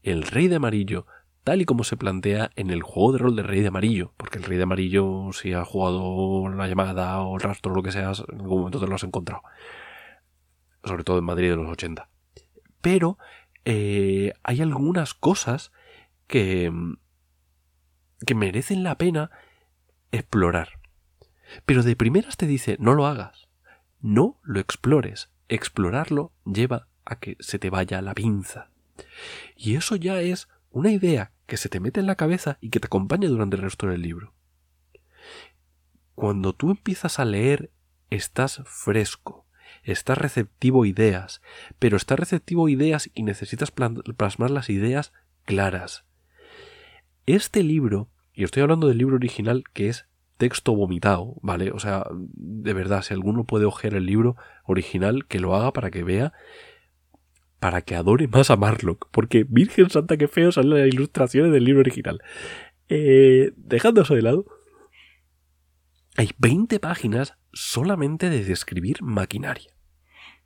El 0.03 0.23
rey 0.23 0.47
de 0.47 0.57
amarillo, 0.57 1.05
tal 1.43 1.61
y 1.61 1.65
como 1.65 1.83
se 1.83 1.97
plantea 1.97 2.51
en 2.55 2.69
el 2.69 2.83
juego 2.83 3.13
de 3.13 3.17
rol 3.19 3.35
de 3.35 3.43
rey 3.43 3.61
de 3.61 3.69
amarillo, 3.69 4.13
porque 4.17 4.37
el 4.37 4.43
rey 4.43 4.57
de 4.57 4.63
amarillo, 4.63 5.31
si 5.33 5.53
has 5.53 5.67
jugado 5.67 6.47
la 6.49 6.67
llamada 6.67 7.21
o 7.21 7.35
el 7.35 7.41
rastro 7.41 7.71
o 7.71 7.75
lo 7.75 7.83
que 7.83 7.91
sea, 7.91 8.11
en 8.29 8.41
algún 8.41 8.59
momento 8.59 8.79
te 8.79 8.87
lo 8.87 8.95
has 8.95 9.03
encontrado. 9.03 9.41
Sobre 10.83 11.03
todo 11.03 11.17
en 11.17 11.25
Madrid 11.25 11.49
de 11.49 11.55
los 11.55 11.69
80. 11.69 12.09
Pero 12.81 13.17
eh, 13.63 14.33
hay 14.43 14.61
algunas 14.61 15.13
cosas 15.13 15.71
que, 16.27 16.71
que 18.25 18.35
merecen 18.35 18.83
la 18.83 18.97
pena 18.97 19.31
explorar. 20.11 20.79
Pero 21.65 21.83
de 21.83 21.95
primeras 21.95 22.37
te 22.37 22.47
dice 22.47 22.77
no 22.79 22.93
lo 22.93 23.07
hagas, 23.07 23.47
no 24.01 24.39
lo 24.43 24.59
explores. 24.59 25.31
Explorarlo 25.47 26.31
lleva 26.45 26.87
a 27.05 27.19
que 27.19 27.37
se 27.39 27.59
te 27.59 27.69
vaya 27.69 28.01
la 28.01 28.13
pinza. 28.13 28.69
Y 29.55 29.75
eso 29.75 29.95
ya 29.95 30.21
es 30.21 30.47
una 30.71 30.91
idea 30.91 31.31
que 31.45 31.57
se 31.57 31.69
te 31.69 31.79
mete 31.79 31.99
en 31.99 32.07
la 32.07 32.15
cabeza 32.15 32.57
y 32.61 32.69
que 32.69 32.79
te 32.79 32.87
acompaña 32.87 33.29
durante 33.29 33.55
el 33.55 33.61
resto 33.61 33.87
del 33.87 34.01
libro. 34.01 34.33
Cuando 36.15 36.53
tú 36.53 36.71
empiezas 36.71 37.19
a 37.19 37.25
leer, 37.25 37.71
estás 38.09 38.61
fresco, 38.65 39.45
estás 39.83 40.17
receptivo 40.17 40.83
a 40.83 40.87
ideas, 40.87 41.41
pero 41.79 41.97
estás 41.97 42.19
receptivo 42.19 42.67
a 42.67 42.71
ideas 42.71 43.09
y 43.13 43.23
necesitas 43.23 43.71
plasmar 43.71 44.49
las 44.49 44.69
ideas 44.69 45.13
claras. 45.45 46.05
Este 47.25 47.63
libro, 47.63 48.09
y 48.33 48.43
estoy 48.43 48.63
hablando 48.63 48.87
del 48.87 48.97
libro 48.97 49.15
original 49.15 49.63
que 49.73 49.89
es 49.89 50.05
texto 50.37 50.75
vomitado, 50.75 51.35
¿vale? 51.41 51.71
O 51.71 51.79
sea, 51.79 52.05
de 52.11 52.73
verdad, 52.73 53.01
si 53.01 53.13
alguno 53.13 53.45
puede 53.45 53.65
ojear 53.65 53.93
el 53.93 54.05
libro 54.05 54.35
original, 54.65 55.25
que 55.25 55.39
lo 55.39 55.55
haga 55.55 55.71
para 55.73 55.91
que 55.91 56.03
vea, 56.03 56.33
para 57.65 57.81
que 57.81 57.95
adore 57.95 58.27
más 58.27 58.51
a 58.51 58.57
Marlock, 58.57 59.07
porque 59.09 59.43
Virgen 59.43 59.89
Santa, 59.89 60.17
que 60.17 60.27
feo 60.27 60.51
salen 60.51 60.81
las 60.81 60.87
ilustraciones 60.87 61.51
del 61.51 61.63
libro 61.63 61.79
original. 61.79 62.21
Eh, 62.89 63.53
dejando 63.55 64.03
eso 64.03 64.13
de 64.13 64.21
lado, 64.21 64.45
hay 66.15 66.29
20 66.37 66.79
páginas 66.79 67.33
solamente 67.53 68.29
de 68.29 68.43
describir 68.43 69.01
maquinaria. 69.01 69.75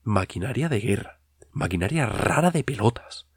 Maquinaria 0.01 0.69
de 0.69 0.79
guerra. 0.79 1.19
Maquinaria 1.51 2.05
rara 2.05 2.51
de 2.51 2.63
pelotas. 2.63 3.27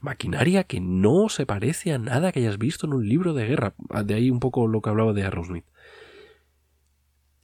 Maquinaria 0.00 0.62
que 0.62 0.78
no 0.78 1.28
se 1.28 1.44
parece 1.44 1.92
a 1.92 1.98
nada 1.98 2.30
que 2.30 2.38
hayas 2.38 2.58
visto 2.58 2.86
en 2.86 2.92
un 2.92 3.08
libro 3.08 3.34
de 3.34 3.46
guerra. 3.46 3.74
De 4.04 4.14
ahí 4.14 4.30
un 4.30 4.38
poco 4.38 4.68
lo 4.68 4.80
que 4.80 4.90
hablaba 4.90 5.12
de 5.12 5.24
Arrowsmith. 5.24 5.66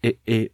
Eh, 0.02 0.20
eh, 0.25 0.52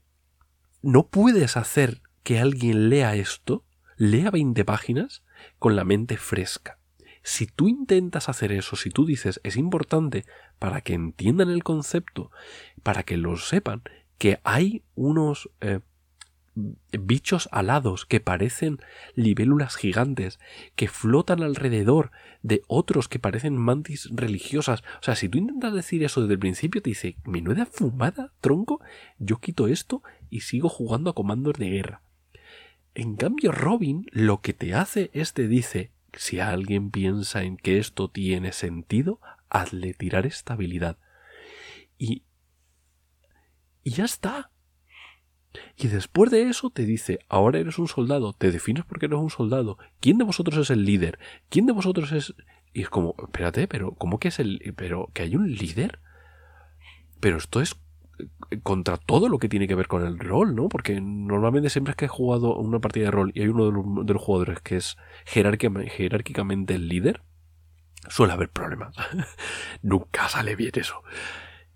no 0.81 1.09
puedes 1.09 1.59
hacer 1.59 2.01
que 2.23 2.39
alguien 2.39 2.89
lea 2.89 3.17
esto, 3.17 3.67
lea 3.99 4.31
20 4.31 4.65
páginas, 4.65 5.26
con 5.59 5.77
la 5.77 5.85
mente 5.85 6.17
fresca. 6.17 6.79
Si 7.23 7.47
tú 7.47 7.69
intentas 7.69 8.29
hacer 8.29 8.53
eso, 8.53 8.77
si 8.77 8.91
tú 8.91 9.05
dices 9.05 9.41
es 9.43 9.57
importante 9.57 10.25
para 10.59 10.81
que 10.81 10.95
entiendan 10.95 11.51
el 11.51 11.65
concepto, 11.65 12.31
para 12.83 13.03
que 13.03 13.17
lo 13.17 13.37
sepan, 13.37 13.83
que 14.19 14.41
hay 14.45 14.83
unos... 14.95 15.51
Eh, 15.61 15.81
bichos 16.99 17.49
alados 17.53 18.07
que 18.07 18.21
parecen 18.21 18.79
libélulas 19.15 19.77
gigantes, 19.77 20.39
que 20.75 20.89
flotan 20.89 21.43
alrededor 21.43 22.11
de 22.43 22.63
otros 22.67 23.09
que 23.09 23.19
parecen 23.19 23.57
mantis 23.57 24.09
religiosas. 24.11 24.83
O 25.01 25.03
sea, 25.03 25.17
si 25.17 25.29
tú 25.29 25.39
intentas 25.39 25.75
decir 25.75 26.03
eso 26.03 26.23
desde 26.23 26.35
el 26.35 26.41
principio, 26.41 26.81
te 26.81 26.91
dice, 26.91 27.17
menuda 27.25 27.67
fumada, 27.67 28.33
tronco, 28.41 28.81
yo 29.19 29.37
quito 29.39 29.69
esto 29.69 30.03
y 30.31 30.41
sigo 30.41 30.69
jugando 30.69 31.11
a 31.11 31.15
comandos 31.15 31.55
de 31.59 31.69
guerra. 31.69 32.03
En 32.99 33.17
cambio, 33.17 33.53
Robin 33.53 34.07
lo 34.11 34.41
que 34.41 34.55
te 34.55 34.73
hace 34.73 35.11
es 35.13 35.35
te 35.35 35.49
dice, 35.49 35.91
si 36.15 36.41
alguien 36.41 36.91
piensa 36.91 37.43
en 37.43 37.59
que 37.59 37.77
esto 37.77 38.09
tiene 38.09 38.53
sentido, 38.53 39.21
hazle 39.51 39.93
tirar 39.93 40.25
estabilidad. 40.25 40.97
Y... 41.99 42.23
Y 43.85 43.91
ya 43.91 44.07
está. 44.07 44.51
Y 45.77 45.89
después 45.89 46.31
de 46.31 46.49
eso 46.49 46.71
te 46.71 46.87
dice, 46.87 47.19
ahora 47.29 47.59
eres 47.59 47.79
un 47.79 47.87
soldado, 47.87 48.33
te 48.33 48.51
defines 48.51 48.87
porque 48.87 49.05
eres 49.05 49.19
un 49.19 49.29
soldado. 49.29 49.77
¿Quién 50.01 50.17
de 50.17 50.25
vosotros 50.25 50.57
es 50.57 50.71
el 50.71 50.87
líder? 50.87 51.19
¿Quién 51.51 51.67
de 51.67 51.75
vosotros 51.75 52.13
es... 52.13 52.35
Y 52.73 52.81
es 52.81 52.89
como, 52.89 53.15
espérate, 53.23 53.69
pero 53.69 53.93
¿cómo 53.93 54.19
que 54.19 54.29
es 54.29 54.39
el... 54.39 54.73
pero 54.75 55.11
que 55.13 55.21
hay 55.21 55.37
un 55.37 55.53
líder? 55.53 56.01
Pero 57.21 57.37
esto 57.37 57.61
es 57.61 57.77
contra 58.63 58.97
todo 58.97 59.29
lo 59.29 59.39
que 59.39 59.49
tiene 59.49 59.69
que 59.69 59.75
ver 59.75 59.89
con 59.89 60.07
el 60.07 60.19
rol, 60.19 60.55
¿no? 60.55 60.69
Porque 60.69 61.01
normalmente 61.01 61.71
siempre 61.71 61.93
es 61.93 61.97
que 61.97 62.05
he 62.07 62.09
jugado 62.09 62.57
una 62.57 62.81
partida 62.81 63.07
de 63.07 63.11
rol 63.11 63.33
y 63.35 63.43
hay 63.43 63.49
uno 63.49 63.67
de 64.05 64.13
los, 64.15 64.23
jugadores 64.23 64.61
que 64.61 64.77
es 64.77 64.97
jerárquicamente 65.25 66.75
el 66.75 66.89
líder, 66.89 67.23
suele 68.09 68.33
haber 68.33 68.51
problemas. 68.51 68.95
Nunca 69.83 70.29
sale 70.29 70.57
bien 70.57 70.73
eso. 70.75 71.03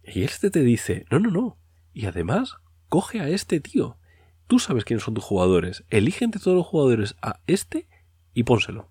Y 0.03 0.23
este 0.23 0.51
te 0.51 0.61
dice, 0.61 1.05
no, 1.11 1.19
no, 1.19 1.31
no. 1.31 1.59
Y 1.93 2.07
además, 2.07 2.57
coge 2.89 3.21
a 3.21 3.29
este 3.29 3.61
tío. 3.61 3.99
Tú 4.47 4.59
sabes 4.59 4.85
quiénes 4.85 5.05
son 5.05 5.15
tus 5.15 5.25
jugadores. 5.25 5.85
Elige 5.91 6.25
entre 6.25 6.41
todos 6.41 6.57
los 6.57 6.67
jugadores 6.67 7.17
a 7.23 7.41
este 7.47 7.89
y 8.35 8.45
pónselo. 8.45 8.90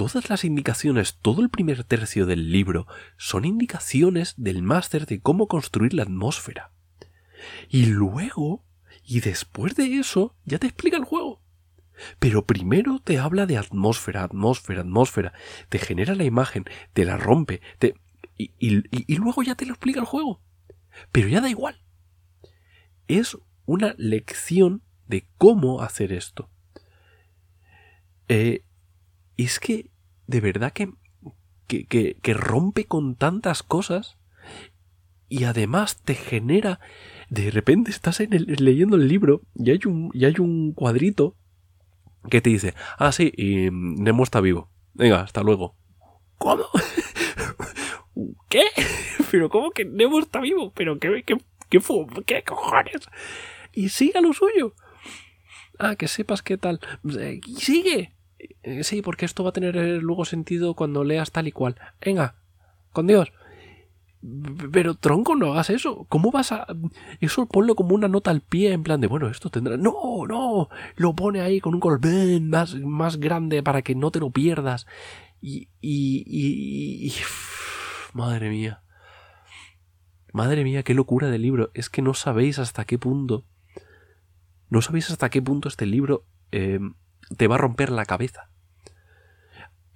Todas 0.00 0.30
las 0.30 0.44
indicaciones, 0.44 1.18
todo 1.20 1.42
el 1.42 1.50
primer 1.50 1.84
tercio 1.84 2.24
del 2.24 2.50
libro, 2.50 2.86
son 3.18 3.44
indicaciones 3.44 4.32
del 4.38 4.62
máster 4.62 5.04
de 5.04 5.20
cómo 5.20 5.46
construir 5.46 5.92
la 5.92 6.04
atmósfera. 6.04 6.72
Y 7.68 7.84
luego, 7.84 8.64
y 9.04 9.20
después 9.20 9.76
de 9.76 9.98
eso, 9.98 10.34
ya 10.46 10.58
te 10.58 10.68
explica 10.68 10.96
el 10.96 11.04
juego. 11.04 11.42
Pero 12.18 12.46
primero 12.46 13.00
te 13.00 13.18
habla 13.18 13.44
de 13.44 13.58
atmósfera, 13.58 14.24
atmósfera, 14.24 14.80
atmósfera, 14.80 15.34
te 15.68 15.78
genera 15.78 16.14
la 16.14 16.24
imagen, 16.24 16.64
te 16.94 17.04
la 17.04 17.18
rompe, 17.18 17.60
te... 17.78 17.94
y, 18.38 19.16
luego 19.16 19.42
ya 19.42 19.54
te 19.54 19.66
lo 19.66 19.74
explica 19.74 20.00
el 20.00 20.06
juego. 20.06 20.40
Pero 21.12 21.28
ya 21.28 21.42
da 21.42 21.50
igual 21.50 21.78
es 23.18 23.36
una 23.66 23.94
lección 23.98 24.82
de 25.06 25.26
cómo 25.36 25.82
hacer 25.82 26.12
esto. 26.12 26.48
Eh, 28.28 28.64
es 29.36 29.58
que, 29.58 29.89
de 30.30 30.40
verdad 30.40 30.72
que, 30.72 30.92
que, 31.66 31.86
que, 31.86 32.34
rompe 32.34 32.84
con 32.84 33.16
tantas 33.16 33.64
cosas 33.64 34.16
y 35.28 35.44
además 35.44 36.00
te 36.04 36.14
genera, 36.14 36.78
de 37.28 37.50
repente 37.50 37.90
estás 37.90 38.20
en 38.20 38.30
leyendo 38.30 38.96
el 38.96 39.08
libro 39.08 39.42
y 39.56 39.72
hay, 39.72 39.80
un, 39.86 40.10
y 40.14 40.24
hay 40.24 40.36
un 40.38 40.72
cuadrito 40.72 41.36
que 42.30 42.40
te 42.40 42.50
dice, 42.50 42.74
ah, 42.96 43.10
sí, 43.10 43.32
y 43.36 43.70
Nemo 43.72 44.22
está 44.22 44.40
vivo. 44.40 44.70
Venga, 44.94 45.20
hasta 45.22 45.42
luego. 45.42 45.76
¿Cómo? 46.38 46.64
¿Qué? 48.48 48.62
¿Pero 49.32 49.50
cómo 49.50 49.72
que 49.72 49.84
Nemo 49.84 50.20
está 50.20 50.40
vivo? 50.40 50.72
¿Pero 50.74 50.98
qué, 50.98 51.24
qué 51.26 51.36
¿Qué, 51.70 51.80
¿Qué 52.26 52.42
cojones? 52.42 53.08
Y 53.72 53.88
siga 53.88 54.20
lo 54.20 54.32
suyo. 54.32 54.74
Ah, 55.78 55.94
que 55.94 56.08
sepas 56.08 56.42
qué 56.42 56.58
tal. 56.58 56.80
Eh, 57.18 57.40
sigue. 57.56 58.12
Eh, 58.62 58.84
sí, 58.84 59.02
porque 59.02 59.24
esto 59.24 59.44
va 59.44 59.50
a 59.50 59.54
tener 59.54 59.76
eh, 59.76 60.00
luego 60.00 60.24
sentido 60.24 60.74
cuando 60.74 61.04
leas 61.04 61.32
tal 61.32 61.48
y 61.48 61.52
cual. 61.52 61.76
Venga, 62.00 62.36
con 62.92 63.06
Dios. 63.06 63.32
Pero 64.72 64.94
tronco, 64.96 65.34
no 65.34 65.52
hagas 65.52 65.70
eso. 65.70 66.06
¿Cómo 66.08 66.30
vas 66.30 66.52
a.? 66.52 66.66
Eso 67.20 67.46
ponlo 67.46 67.74
como 67.74 67.94
una 67.94 68.08
nota 68.08 68.30
al 68.30 68.42
pie, 68.42 68.72
en 68.72 68.82
plan 68.82 69.00
de, 69.00 69.06
bueno, 69.06 69.28
esto 69.28 69.48
tendrá. 69.48 69.76
No, 69.76 70.26
no. 70.28 70.68
Lo 70.96 71.14
pone 71.14 71.40
ahí 71.40 71.60
con 71.60 71.74
un 71.74 71.80
colbén 71.80 72.50
más, 72.50 72.74
más 72.74 73.18
grande 73.18 73.62
para 73.62 73.82
que 73.82 73.94
no 73.94 74.10
te 74.10 74.20
lo 74.20 74.30
pierdas. 74.30 74.86
Y. 75.40 75.68
y, 75.80 76.24
y. 76.26 77.14
Madre 78.12 78.50
mía. 78.50 78.82
Madre 80.32 80.64
mía, 80.64 80.82
qué 80.82 80.94
locura 80.94 81.30
de 81.30 81.38
libro. 81.38 81.70
Es 81.74 81.88
que 81.88 82.02
no 82.02 82.12
sabéis 82.12 82.58
hasta 82.58 82.84
qué 82.84 82.98
punto. 82.98 83.46
No 84.68 84.82
sabéis 84.82 85.10
hasta 85.10 85.30
qué 85.30 85.40
punto 85.42 85.68
este 85.68 85.86
libro 85.86 86.24
eh, 86.52 86.78
te 87.36 87.46
va 87.46 87.56
a 87.56 87.58
romper 87.58 87.90
la 87.90 88.06
cabeza. 88.06 88.48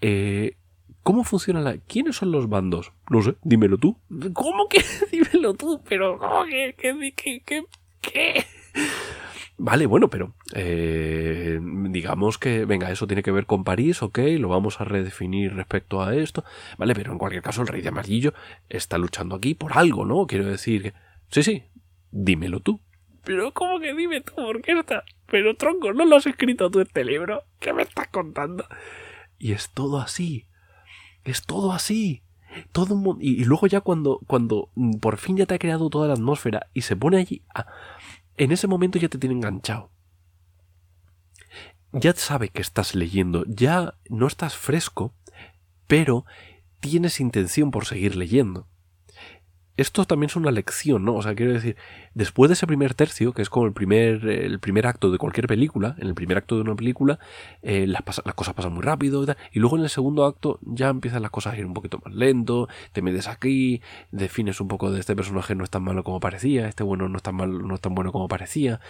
Eh, 0.00 0.56
¿Cómo 1.02 1.24
funciona 1.24 1.60
la.? 1.60 1.76
¿Quiénes 1.78 2.16
son 2.16 2.32
los 2.32 2.48
bandos? 2.48 2.92
No 3.10 3.22
sé, 3.22 3.36
dímelo 3.42 3.78
tú. 3.78 3.98
¿Cómo 4.32 4.68
que? 4.68 4.82
dímelo 5.12 5.54
tú, 5.54 5.82
pero. 5.88 6.18
¿Qué? 6.48 6.74
¿Qué? 6.76 7.42
¿Qué? 7.44 7.64
¿Qué? 8.00 8.44
Vale, 9.56 9.86
bueno, 9.86 10.10
pero 10.10 10.34
eh, 10.54 11.60
digamos 11.60 12.38
que, 12.38 12.64
venga, 12.64 12.90
eso 12.90 13.06
tiene 13.06 13.22
que 13.22 13.30
ver 13.30 13.46
con 13.46 13.62
París, 13.62 14.02
ok, 14.02 14.18
lo 14.38 14.48
vamos 14.48 14.80
a 14.80 14.84
redefinir 14.84 15.54
respecto 15.54 16.02
a 16.02 16.16
esto, 16.16 16.44
vale, 16.76 16.92
pero 16.92 17.12
en 17.12 17.18
cualquier 17.18 17.42
caso 17.42 17.62
el 17.62 17.68
rey 17.68 17.80
de 17.80 17.88
amarillo 17.88 18.34
está 18.68 18.98
luchando 18.98 19.36
aquí 19.36 19.54
por 19.54 19.78
algo, 19.78 20.04
¿no? 20.04 20.26
Quiero 20.26 20.46
decir 20.46 20.82
que... 20.82 20.92
Sí, 21.28 21.44
sí, 21.44 21.62
dímelo 22.10 22.60
tú. 22.60 22.80
Pero 23.22 23.52
¿cómo 23.54 23.78
que 23.78 23.94
dime 23.94 24.20
tú? 24.22 24.34
¿Por 24.34 24.60
qué 24.60 24.72
está? 24.72 25.04
Pero 25.34 25.56
tronco, 25.56 25.92
¿no 25.92 26.04
lo 26.04 26.14
has 26.14 26.26
escrito 26.26 26.70
tú 26.70 26.78
este 26.78 27.04
libro? 27.04 27.42
¿Qué 27.58 27.72
me 27.72 27.82
estás 27.82 28.06
contando? 28.06 28.64
Y 29.36 29.50
es 29.50 29.68
todo 29.70 29.98
así. 29.98 30.46
Es 31.24 31.42
todo 31.42 31.72
así. 31.72 32.22
Todo 32.70 33.16
y, 33.18 33.42
y, 33.42 33.44
luego 33.44 33.66
ya 33.66 33.80
cuando, 33.80 34.20
cuando 34.28 34.70
por 35.00 35.16
fin 35.16 35.36
ya 35.36 35.46
te 35.46 35.56
ha 35.56 35.58
creado 35.58 35.90
toda 35.90 36.06
la 36.06 36.14
atmósfera 36.14 36.68
y 36.72 36.82
se 36.82 36.94
pone 36.94 37.16
allí 37.16 37.42
a, 37.52 37.66
en 38.36 38.52
ese 38.52 38.68
momento 38.68 39.00
ya 39.00 39.08
te 39.08 39.18
tiene 39.18 39.34
enganchado. 39.34 39.90
Ya 41.90 42.12
sabe 42.12 42.50
que 42.50 42.62
estás 42.62 42.94
leyendo, 42.94 43.44
ya 43.48 43.94
no 44.08 44.28
estás 44.28 44.56
fresco, 44.56 45.16
pero 45.88 46.26
tienes 46.78 47.18
intención 47.18 47.72
por 47.72 47.86
seguir 47.86 48.14
leyendo 48.14 48.68
esto 49.76 50.04
también 50.04 50.30
es 50.30 50.36
una 50.36 50.52
lección, 50.52 51.04
¿no? 51.04 51.14
O 51.14 51.22
sea, 51.22 51.34
quiero 51.34 51.52
decir, 51.52 51.76
después 52.14 52.48
de 52.48 52.52
ese 52.52 52.66
primer 52.66 52.94
tercio, 52.94 53.32
que 53.32 53.42
es 53.42 53.50
como 53.50 53.66
el 53.66 53.72
primer, 53.72 54.24
el 54.26 54.60
primer 54.60 54.86
acto 54.86 55.10
de 55.10 55.18
cualquier 55.18 55.48
película, 55.48 55.96
en 55.98 56.06
el 56.06 56.14
primer 56.14 56.38
acto 56.38 56.54
de 56.54 56.60
una 56.60 56.76
película, 56.76 57.18
eh, 57.62 57.86
las, 57.86 58.02
cosas 58.34 58.54
pasan 58.54 58.72
muy 58.72 58.82
rápido 58.82 59.22
y 59.22 59.26
tal, 59.26 59.36
y 59.52 59.58
luego 59.58 59.76
en 59.76 59.82
el 59.82 59.88
segundo 59.88 60.26
acto 60.26 60.60
ya 60.62 60.88
empiezan 60.88 61.22
las 61.22 61.32
cosas 61.32 61.54
a 61.54 61.58
ir 61.58 61.66
un 61.66 61.74
poquito 61.74 62.00
más 62.04 62.14
lento, 62.14 62.68
te 62.92 63.02
metes 63.02 63.26
aquí, 63.26 63.82
defines 64.12 64.60
un 64.60 64.68
poco 64.68 64.92
de 64.92 65.00
este 65.00 65.16
personaje 65.16 65.54
no 65.54 65.64
es 65.64 65.70
tan 65.70 65.82
malo 65.82 66.04
como 66.04 66.20
parecía, 66.20 66.68
este 66.68 66.84
bueno 66.84 67.08
no 67.08 67.16
es 67.16 67.22
tan 67.22 67.34
malo, 67.34 67.58
no 67.60 67.74
es 67.74 67.80
tan 67.80 67.94
bueno 67.94 68.12
como 68.12 68.28
parecía, 68.28 68.80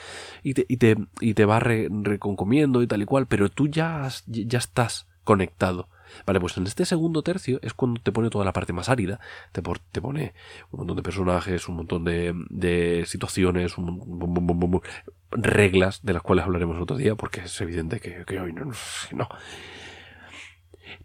y 0.42 0.54
te, 0.54 0.66
y 0.68 0.76
te, 0.76 0.96
y 1.20 1.34
te 1.34 1.44
va 1.46 1.60
reconcomiendo 1.60 2.82
y 2.82 2.86
tal 2.86 3.00
y 3.00 3.06
cual, 3.06 3.26
pero 3.26 3.48
tú 3.48 3.68
ya, 3.68 4.06
ya 4.26 4.58
estás 4.58 5.06
conectado 5.24 5.88
Vale, 6.26 6.40
pues 6.40 6.56
en 6.56 6.66
este 6.66 6.84
segundo 6.84 7.22
tercio 7.22 7.58
es 7.62 7.74
cuando 7.74 8.00
te 8.00 8.12
pone 8.12 8.30
toda 8.30 8.44
la 8.44 8.52
parte 8.52 8.72
más 8.72 8.88
árida, 8.88 9.20
te, 9.52 9.62
te 9.92 10.00
pone 10.00 10.34
un 10.70 10.78
montón 10.78 10.96
de 10.96 11.02
personajes, 11.02 11.68
un 11.68 11.76
montón 11.76 12.04
de, 12.04 13.04
situaciones, 13.06 13.78
un, 13.78 14.82
reglas 15.30 16.00
de 16.02 16.12
las 16.12 16.22
cuales 16.22 16.44
hablaremos 16.44 16.80
otro 16.80 16.96
día, 16.96 17.14
porque 17.14 17.40
es 17.40 17.60
evidente 17.60 18.00
que, 18.00 18.40
hoy 18.40 18.52
no, 18.52 18.70
no. 19.12 19.28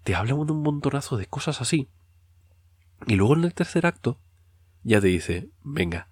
Te 0.03 0.15
habla 0.15 0.35
un 0.35 0.61
montonazo 0.61 1.17
de 1.17 1.25
cosas 1.25 1.61
así. 1.61 1.89
Y 3.07 3.15
luego 3.15 3.35
en 3.35 3.45
el 3.45 3.53
tercer 3.53 3.85
acto 3.85 4.19
ya 4.83 5.01
te 5.01 5.07
dice, 5.07 5.49
venga, 5.63 6.09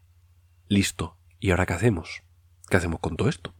listo, 0.67 1.17
¿y 1.39 1.51
ahora 1.51 1.65
qué 1.65 1.73
hacemos? 1.73 2.23
¿Qué 2.69 2.77
hacemos 2.77 2.99
con 2.99 3.15
todo 3.15 3.29
esto? 3.29 3.53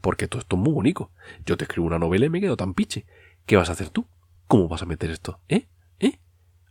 Porque 0.00 0.28
todo 0.28 0.40
esto 0.40 0.56
es 0.56 0.62
muy 0.62 0.72
bonito. 0.72 1.10
Yo 1.46 1.56
te 1.56 1.64
escribo 1.64 1.86
una 1.86 1.98
novela 1.98 2.26
y 2.26 2.30
me 2.30 2.40
quedo 2.40 2.56
tan 2.56 2.74
piche. 2.74 3.06
¿Qué 3.46 3.56
vas 3.56 3.68
a 3.68 3.72
hacer 3.72 3.90
tú? 3.90 4.06
¿Cómo 4.46 4.68
vas 4.68 4.82
a 4.82 4.86
meter 4.86 5.10
esto? 5.10 5.40
¿Eh? 5.48 5.68
¿Eh? 6.00 6.20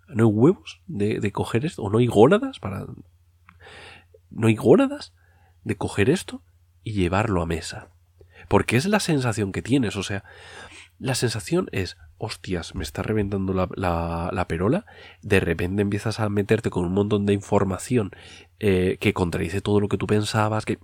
¿No 0.08 0.26
hay 0.26 0.32
huevos 0.32 0.82
de, 0.88 1.32
coger 1.32 1.66
esto? 1.66 1.84
¿O 1.84 1.90
no 1.90 1.98
hay 1.98 2.08
gónadas 2.08 2.60
para... 2.60 2.86
¿No 4.30 4.48
hay 4.48 4.56
gónadas 4.56 5.14
de 5.64 5.78
coger 5.78 6.10
esto 6.10 6.44
y 6.84 6.94
llevarlo 6.94 7.42
a 7.42 7.46
mesa? 7.46 7.90
Porque 8.48 8.78
es 8.78 8.86
la 8.86 9.00
sensación 9.00 9.52
que 9.52 9.62
tienes, 9.62 9.96
o 9.96 10.04
sea, 10.04 10.24
la 11.00 11.16
sensación 11.16 11.70
es, 11.72 11.98
hostias, 12.18 12.76
me 12.76 12.84
está 12.84 13.04
reventando 13.04 13.54
la, 13.54 13.68
la, 14.32 14.48
perola, 14.48 14.86
de 15.22 15.40
repente 15.40 15.82
empiezas 15.82 16.20
a 16.20 16.30
meterte 16.30 16.70
con 16.70 16.86
un 16.86 16.94
montón 16.94 17.26
de 17.26 17.34
información 17.34 18.12
eh, 18.60 18.98
que 19.00 19.14
contradice 19.14 19.62
todo 19.62 19.80
lo 19.80 19.88
que 19.88 19.98
tú 19.98 20.08
pensabas, 20.08 20.66
que... 20.66 20.78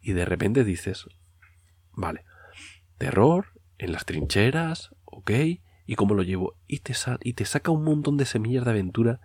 Y 0.00 0.12
de 0.12 0.24
repente 0.24 0.64
dices, 0.64 1.06
vale, 1.92 2.24
terror 2.98 3.46
en 3.78 3.92
las 3.92 4.04
trincheras, 4.04 4.94
¿ok? 5.06 5.30
¿Y 5.86 5.94
cómo 5.94 6.14
lo 6.14 6.22
llevo? 6.22 6.56
Y 6.66 6.80
te, 6.80 6.94
y 7.22 7.34
te 7.34 7.44
saca 7.44 7.70
un 7.70 7.84
montón 7.84 8.16
de 8.16 8.26
semillas 8.26 8.64
de 8.64 8.70
aventura 8.72 9.20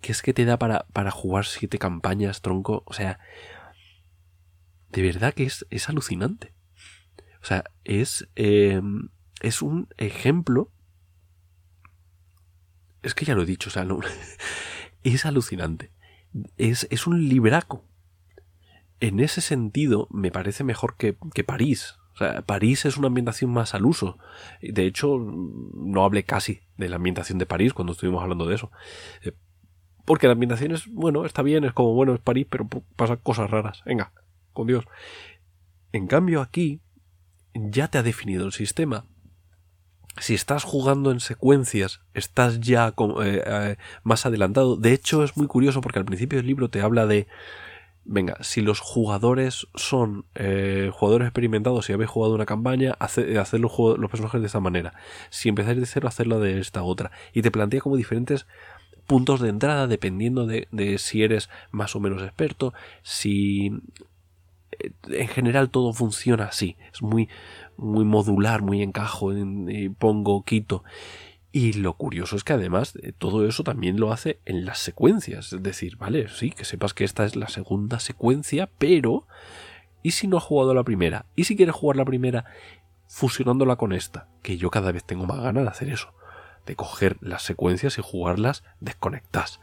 que 0.00 0.12
es 0.12 0.22
que 0.22 0.34
te 0.34 0.44
da 0.44 0.58
para, 0.58 0.86
para 0.92 1.10
jugar 1.10 1.46
siete 1.46 1.78
campañas, 1.78 2.42
tronco. 2.42 2.82
O 2.86 2.92
sea, 2.92 3.20
de 4.90 5.02
verdad 5.02 5.32
que 5.34 5.44
es, 5.44 5.66
es 5.70 5.88
alucinante. 5.88 6.52
O 7.42 7.46
sea, 7.46 7.64
es, 7.84 8.28
em, 8.34 9.10
es 9.40 9.62
un 9.62 9.88
ejemplo. 9.96 10.72
Es 13.02 13.14
que 13.14 13.24
ya 13.24 13.34
lo 13.34 13.42
he 13.42 13.46
dicho, 13.46 13.70
o 13.70 13.72
sea, 13.72 13.86
es 15.04 15.24
alucinante. 15.24 15.92
Es, 16.56 16.88
es 16.90 17.06
un 17.06 17.28
libraco. 17.28 17.84
En 18.98 19.20
ese 19.20 19.40
sentido, 19.40 20.08
me 20.10 20.30
parece 20.32 20.64
mejor 20.64 20.96
que, 20.96 21.16
que 21.34 21.44
París. 21.44 21.99
París 22.46 22.84
es 22.84 22.96
una 22.96 23.08
ambientación 23.08 23.50
más 23.50 23.74
al 23.74 23.86
uso. 23.86 24.18
De 24.60 24.86
hecho, 24.86 25.18
no 25.18 26.04
hablé 26.04 26.24
casi 26.24 26.60
de 26.76 26.88
la 26.88 26.96
ambientación 26.96 27.38
de 27.38 27.46
París 27.46 27.72
cuando 27.72 27.92
estuvimos 27.92 28.22
hablando 28.22 28.46
de 28.46 28.54
eso. 28.54 28.70
Eh, 29.22 29.32
porque 30.04 30.26
la 30.26 30.32
ambientación 30.32 30.72
es, 30.72 30.86
bueno, 30.86 31.24
está 31.24 31.42
bien, 31.42 31.64
es 31.64 31.72
como, 31.72 31.94
bueno, 31.94 32.14
es 32.14 32.20
París, 32.20 32.46
pero 32.50 32.68
pasan 32.96 33.18
cosas 33.18 33.50
raras. 33.50 33.82
Venga, 33.84 34.12
con 34.52 34.66
Dios. 34.66 34.84
En 35.92 36.06
cambio, 36.06 36.40
aquí 36.40 36.80
ya 37.54 37.88
te 37.88 37.98
ha 37.98 38.02
definido 38.02 38.46
el 38.46 38.52
sistema. 38.52 39.04
Si 40.18 40.34
estás 40.34 40.64
jugando 40.64 41.12
en 41.12 41.20
secuencias, 41.20 42.00
estás 42.14 42.60
ya 42.60 42.94
eh, 43.22 43.42
eh, 43.46 43.76
más 44.02 44.26
adelantado. 44.26 44.76
De 44.76 44.92
hecho, 44.92 45.22
es 45.22 45.36
muy 45.36 45.46
curioso 45.46 45.80
porque 45.80 45.98
al 45.98 46.04
principio 46.04 46.38
del 46.38 46.46
libro 46.46 46.68
te 46.68 46.82
habla 46.82 47.06
de 47.06 47.26
venga, 48.12 48.36
si 48.40 48.60
los 48.60 48.80
jugadores 48.80 49.68
son 49.76 50.26
eh, 50.34 50.90
jugadores 50.92 51.26
experimentados 51.28 51.88
y 51.88 51.92
habéis 51.92 52.10
jugado 52.10 52.34
una 52.34 52.44
campaña, 52.44 52.96
hacer 52.98 53.60
los, 53.60 53.72
los, 53.78 54.10
personajes 54.10 54.40
de 54.40 54.48
esta 54.48 54.58
manera. 54.58 54.94
Si 55.30 55.48
empezáis 55.48 55.78
de 55.78 55.86
cero, 55.86 56.08
hacerlo 56.08 56.40
de 56.40 56.58
esta 56.58 56.82
otra. 56.82 57.12
Y 57.32 57.42
te 57.42 57.52
plantea 57.52 57.80
como 57.80 57.96
diferentes 57.96 58.48
puntos 59.06 59.40
de 59.40 59.50
entrada 59.50 59.86
dependiendo 59.86 60.46
de, 60.46 60.66
de 60.72 60.98
si 60.98 61.22
eres 61.22 61.50
más 61.70 61.94
o 61.94 62.00
menos 62.00 62.20
experto, 62.22 62.74
si 63.02 63.72
en 65.08 65.28
general 65.28 65.70
todo 65.70 65.92
funciona 65.92 66.46
así. 66.46 66.76
Es 66.92 67.02
muy, 67.02 67.28
muy 67.76 68.04
modular, 68.04 68.62
muy 68.62 68.82
encajo, 68.82 69.32
en, 69.32 69.94
pongo, 69.94 70.44
quito. 70.44 70.82
Y 71.52 71.72
lo 71.72 71.94
curioso 71.94 72.36
es 72.36 72.44
que 72.44 72.52
además 72.52 72.94
todo 73.18 73.46
eso 73.46 73.64
también 73.64 73.98
lo 73.98 74.12
hace 74.12 74.38
en 74.44 74.64
las 74.64 74.78
secuencias. 74.78 75.52
Es 75.52 75.62
decir, 75.62 75.96
vale, 75.96 76.28
sí, 76.28 76.50
que 76.50 76.64
sepas 76.64 76.94
que 76.94 77.04
esta 77.04 77.24
es 77.24 77.34
la 77.34 77.48
segunda 77.48 77.98
secuencia, 77.98 78.70
pero 78.78 79.26
¿y 80.02 80.12
si 80.12 80.28
no 80.28 80.36
has 80.36 80.44
jugado 80.44 80.74
la 80.74 80.84
primera? 80.84 81.26
¿Y 81.34 81.44
si 81.44 81.56
quieres 81.56 81.74
jugar 81.74 81.96
la 81.96 82.04
primera 82.04 82.44
fusionándola 83.08 83.76
con 83.76 83.92
esta? 83.92 84.28
Que 84.42 84.58
yo 84.58 84.70
cada 84.70 84.92
vez 84.92 85.02
tengo 85.04 85.26
más 85.26 85.40
ganas 85.40 85.64
de 85.64 85.70
hacer 85.70 85.88
eso. 85.88 86.14
De 86.66 86.76
coger 86.76 87.16
las 87.20 87.42
secuencias 87.42 87.98
y 87.98 88.02
jugarlas 88.02 88.62
desconectadas 88.78 89.60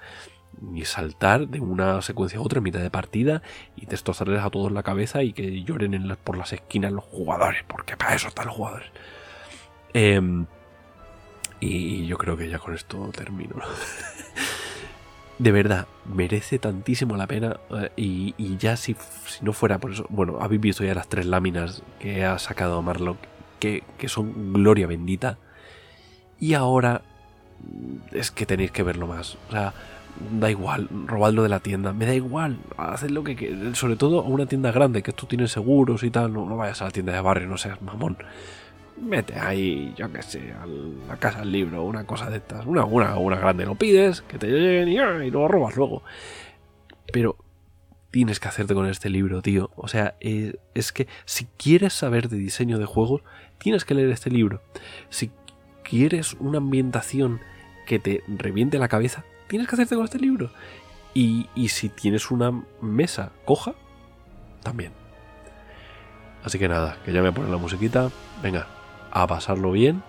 ni 0.61 0.85
saltar 0.85 1.47
de 1.47 1.59
una 1.59 2.01
secuencia 2.01 2.39
a 2.39 2.41
otra 2.41 2.57
en 2.57 2.63
mitad 2.63 2.79
de 2.79 2.89
partida 2.89 3.41
y 3.75 3.85
destrozarles 3.85 4.41
a 4.41 4.49
todos 4.49 4.71
la 4.71 4.83
cabeza 4.83 5.23
y 5.23 5.33
que 5.33 5.63
lloren 5.63 6.17
por 6.23 6.37
las 6.37 6.53
esquinas 6.53 6.91
los 6.91 7.03
jugadores, 7.03 7.63
porque 7.67 7.95
para 7.95 8.15
eso 8.15 8.27
están 8.27 8.47
los 8.47 8.55
jugadores. 8.55 8.89
Em, 9.93 10.47
y 11.59 12.05
yo 12.05 12.17
creo 12.17 12.37
que 12.37 12.49
ya 12.49 12.59
con 12.59 12.73
esto 12.73 13.09
termino. 13.15 13.55
de 15.39 15.51
verdad, 15.51 15.87
merece 16.05 16.59
tantísimo 16.59 17.17
la 17.17 17.27
pena. 17.27 17.59
Eh, 17.71 17.91
y, 17.95 18.57
ya 18.57 18.77
si, 18.77 18.95
si, 19.25 19.43
no 19.43 19.53
fuera 19.53 19.79
por 19.79 19.91
eso. 19.91 20.05
Bueno, 20.09 20.37
habéis 20.41 20.61
visto 20.61 20.83
ya 20.83 20.93
las 20.93 21.07
tres 21.07 21.25
láminas 21.25 21.83
que 21.99 22.25
ha 22.25 22.39
sacado 22.39 22.81
Marlock, 22.81 23.17
que, 23.59 23.83
que 23.97 24.09
son 24.09 24.53
gloria 24.53 24.87
bendita. 24.87 25.37
Y 26.39 26.53
ahora 26.53 27.01
es 28.11 28.31
que 28.31 28.45
tenéis 28.45 28.71
que 28.71 28.83
verlo 28.83 29.07
más. 29.07 29.37
O 29.47 29.51
sea, 29.51 29.73
da 30.31 30.49
igual, 30.49 30.87
robadlo 31.05 31.43
de 31.43 31.49
la 31.49 31.59
tienda, 31.59 31.93
me 31.93 32.05
da 32.05 32.13
igual, 32.13 32.57
haced 32.77 33.09
lo 33.09 33.23
que 33.23 33.35
quieras, 33.35 33.77
sobre 33.77 33.95
todo 33.95 34.21
a 34.21 34.23
una 34.23 34.45
tienda 34.45 34.71
grande, 34.71 35.03
que 35.03 35.11
esto 35.11 35.27
tiene 35.27 35.47
seguros 35.47 36.03
y 36.03 36.09
tal, 36.09 36.33
no, 36.33 36.45
vayas 36.57 36.81
a 36.81 36.85
la 36.85 36.91
tienda 36.91 37.13
de 37.13 37.21
barrio, 37.21 37.47
no 37.47 37.57
seas 37.57 37.81
mamón. 37.81 38.17
Mete 39.01 39.39
ahí, 39.39 39.93
yo 39.95 40.11
qué 40.11 40.21
sé, 40.21 40.53
a 40.53 40.65
la 40.65 41.17
casa 41.17 41.39
del 41.39 41.51
libro, 41.51 41.83
una 41.83 42.05
cosa 42.05 42.29
de 42.29 42.37
estas, 42.37 42.65
una, 42.65 42.83
una, 42.85 43.17
una 43.17 43.37
grande, 43.37 43.65
lo 43.65 43.75
pides, 43.75 44.21
que 44.21 44.37
te 44.39 44.47
lleguen 44.47 44.89
y, 44.89 45.27
y 45.27 45.31
lo 45.31 45.47
robas 45.47 45.75
luego. 45.75 46.03
Pero 47.13 47.37
tienes 48.11 48.39
que 48.39 48.47
hacerte 48.47 48.73
con 48.73 48.87
este 48.87 49.09
libro, 49.09 49.41
tío. 49.41 49.69
O 49.75 49.87
sea, 49.87 50.15
es, 50.19 50.57
es 50.73 50.91
que 50.91 51.07
si 51.25 51.45
quieres 51.57 51.93
saber 51.93 52.29
de 52.29 52.37
diseño 52.37 52.79
de 52.79 52.85
juegos, 52.85 53.21
tienes 53.59 53.85
que 53.85 53.93
leer 53.93 54.09
este 54.09 54.31
libro. 54.31 54.61
Si 55.09 55.31
quieres 55.83 56.33
una 56.39 56.57
ambientación 56.57 57.39
que 57.85 57.99
te 57.99 58.23
reviente 58.27 58.79
la 58.79 58.87
cabeza, 58.87 59.23
tienes 59.47 59.67
que 59.67 59.75
hacerte 59.75 59.95
con 59.95 60.05
este 60.05 60.19
libro. 60.19 60.51
Y, 61.13 61.47
si 61.69 61.89
tienes 61.89 62.29
una 62.29 62.51
mesa 62.79 63.31
coja, 63.45 63.73
también. 64.61 64.91
Así 66.43 66.59
que 66.59 66.67
nada, 66.67 66.97
que 67.03 67.11
ya 67.11 67.23
me 67.23 67.31
ponen 67.31 67.49
la 67.49 67.57
musiquita. 67.57 68.11
Venga, 68.43 68.67
a 69.11 69.27
pasarlo 69.27 69.71
bien. 69.71 70.03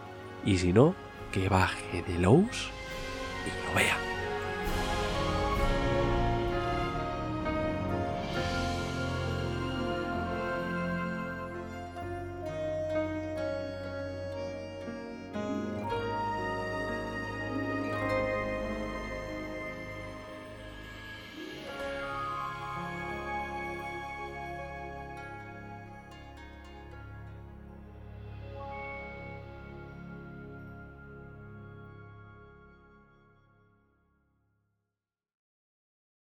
Y 0.44 0.58
si 0.58 0.72
no, 0.72 0.94
que 1.32 1.48
baje 1.48 2.02
de 2.02 2.18
lows 2.18 2.70
y 3.46 3.68
lo 3.68 3.74
vea. 3.74 3.96